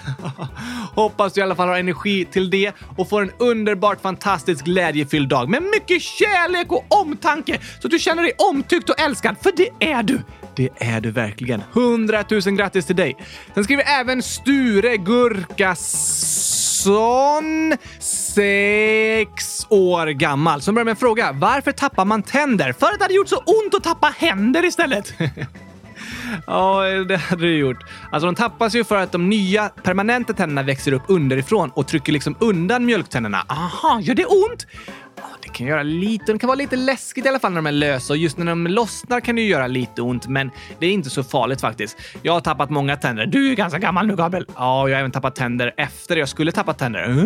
[0.94, 5.28] hoppas du i alla fall har energi till det och får en underbart fantastisk glädjefylld
[5.28, 9.52] dag med mycket kärlek och omtanke så att du känner dig omtyckt och älskad, för
[9.56, 10.20] det är du.
[10.56, 11.62] Det är du verkligen.
[11.72, 13.16] 100 000 grattis till dig!
[13.54, 15.76] Sen skriver även Sture Gurkasson,
[17.98, 21.32] sex år gammal, som börjar med en fråga.
[21.32, 22.72] Varför tappar man tänder?
[22.72, 25.14] För att det hade gjort så ont att tappa händer istället.
[26.46, 27.84] Ja, det hade det gjort.
[28.12, 32.12] Alltså de tappas ju för att de nya permanenta tänderna växer upp underifrån och trycker
[32.12, 33.44] liksom undan mjölktänderna.
[33.48, 34.66] Aha, gör det ont?
[35.42, 37.72] Det kan göra lite, det kan vara lite läskigt i alla fall när de är
[37.72, 40.90] lösa och just när de lossnar kan det ju göra lite ont, men det är
[40.90, 41.96] inte så farligt faktiskt.
[42.22, 43.26] Jag har tappat många tänder.
[43.26, 44.46] Du är ganska gammal nu, Gabriel.
[44.56, 47.16] Ja, jag har även tappat tänder efter jag skulle tappa tänder.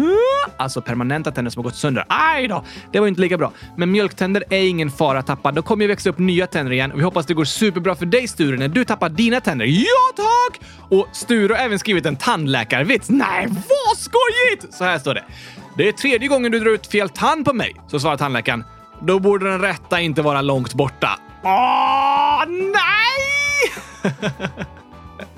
[0.57, 2.05] Alltså permanenta tänder som har gått sönder.
[2.09, 2.65] Aj då!
[2.93, 3.53] Det var inte lika bra.
[3.77, 5.53] Men mjölktänder är ingen fara att tappa.
[5.53, 8.07] De kommer ju växa upp nya tänder igen och vi hoppas det går superbra för
[8.07, 9.67] dig Sture när du tappar dina tänder.
[9.67, 10.61] Ja tack!
[10.91, 13.11] Och Sture har även skrivit en tandläkarvits.
[13.11, 14.75] Nej, vad skojigt!
[14.75, 15.25] Så här står det.
[15.77, 18.65] Det är tredje gången du drar ut fel tand på mig, så svarar tandläkaren.
[19.01, 21.19] Då borde den rätta inte vara långt borta.
[21.45, 24.13] Åh, nej!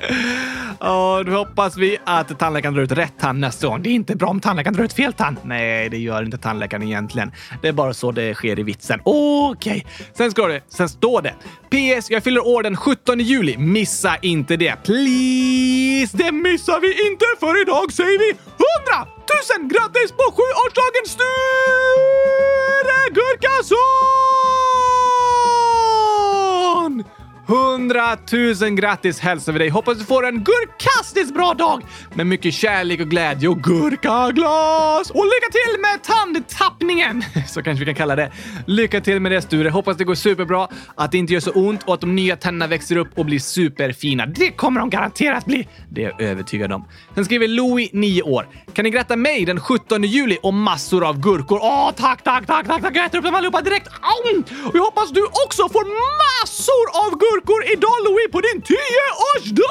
[0.80, 3.82] Ja, då hoppas vi att tandläkaren drar ut rätt tand nästa gång.
[3.82, 5.36] Det är inte bra om tandläkaren drar ut fel tand.
[5.42, 7.32] Nej, det gör inte tandläkaren egentligen.
[7.62, 9.00] Det är bara så det sker i vitsen.
[9.04, 9.86] Okej.
[10.16, 11.34] Sen, ska det, sen står det
[11.70, 12.10] PS.
[12.10, 13.56] Jag fyller år den 17 juli.
[13.56, 14.76] Missa inte det.
[14.84, 16.16] Please!
[16.16, 18.38] Det missar vi inte för idag säger vi 100
[19.58, 21.22] 000 grattis på sjuårsdagen Sture
[23.14, 24.91] Gurkason!
[27.48, 28.16] 100
[28.62, 29.68] 000 grattis hälsar vi dig.
[29.68, 31.82] Hoppas du får en gurkastiskt bra dag
[32.14, 35.10] med mycket kärlek och glädje och gurkaglas.
[35.10, 37.24] Och lycka till med tandtappningen!
[37.48, 38.32] Så kanske vi kan kalla det.
[38.66, 39.70] Lycka till med det Sture.
[39.70, 42.66] Hoppas det går superbra, att det inte gör så ont och att de nya tänderna
[42.66, 44.26] växer upp och blir superfina.
[44.26, 45.68] Det kommer de garanterat bli.
[45.90, 46.84] Det är jag övertygad om.
[47.14, 48.48] Sen skriver Louie, 9 år.
[48.72, 51.58] Kan ni gratta mig den 17 juli och massor av gurkor?
[51.62, 52.96] Åh, tack, tack, tack, tack, tack.
[52.96, 53.88] Jag äter upp dem allihopa direkt.
[53.88, 54.42] Au!
[54.68, 55.84] Och jag hoppas du också får
[56.22, 57.31] massor av gurkor
[57.72, 59.62] idag Louis på din tioårsdag!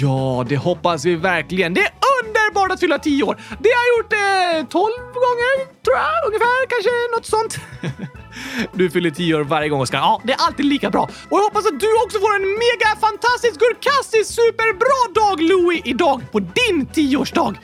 [0.00, 1.74] Ja, det hoppas vi verkligen.
[1.74, 1.90] Det är
[2.20, 3.40] underbart att fylla tio år.
[3.60, 4.92] Det har jag gjort eh, 12
[5.24, 6.26] gånger, tror jag.
[6.26, 7.58] Ungefär, kanske något sånt.
[8.72, 9.98] Du fyller tio år varje gång, Oskar.
[9.98, 11.02] Ja, det är alltid lika bra.
[11.02, 16.20] Och jag hoppas att du också får en mega fantastisk, gurkastisk, superbra dag Louis idag
[16.32, 17.54] på din tioårsdag.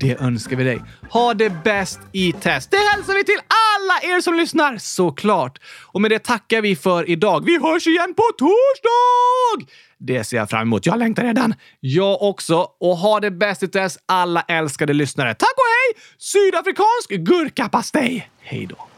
[0.00, 0.82] Det önskar vi dig.
[1.10, 2.70] Ha det bäst i test.
[2.70, 5.58] Det hälsar vi till alla er som lyssnar, såklart.
[5.86, 7.44] Och med det tackar vi för idag.
[7.44, 9.72] Vi hörs igen på torsdag!
[9.98, 10.86] Det ser jag fram emot.
[10.86, 11.54] Jag längtar redan.
[11.80, 12.66] Jag också.
[12.80, 15.34] Och ha det bäst i test, alla älskade lyssnare.
[15.34, 16.04] Tack och hej!
[16.18, 18.30] Sydafrikansk gurkapastej.
[18.40, 18.89] Hej då.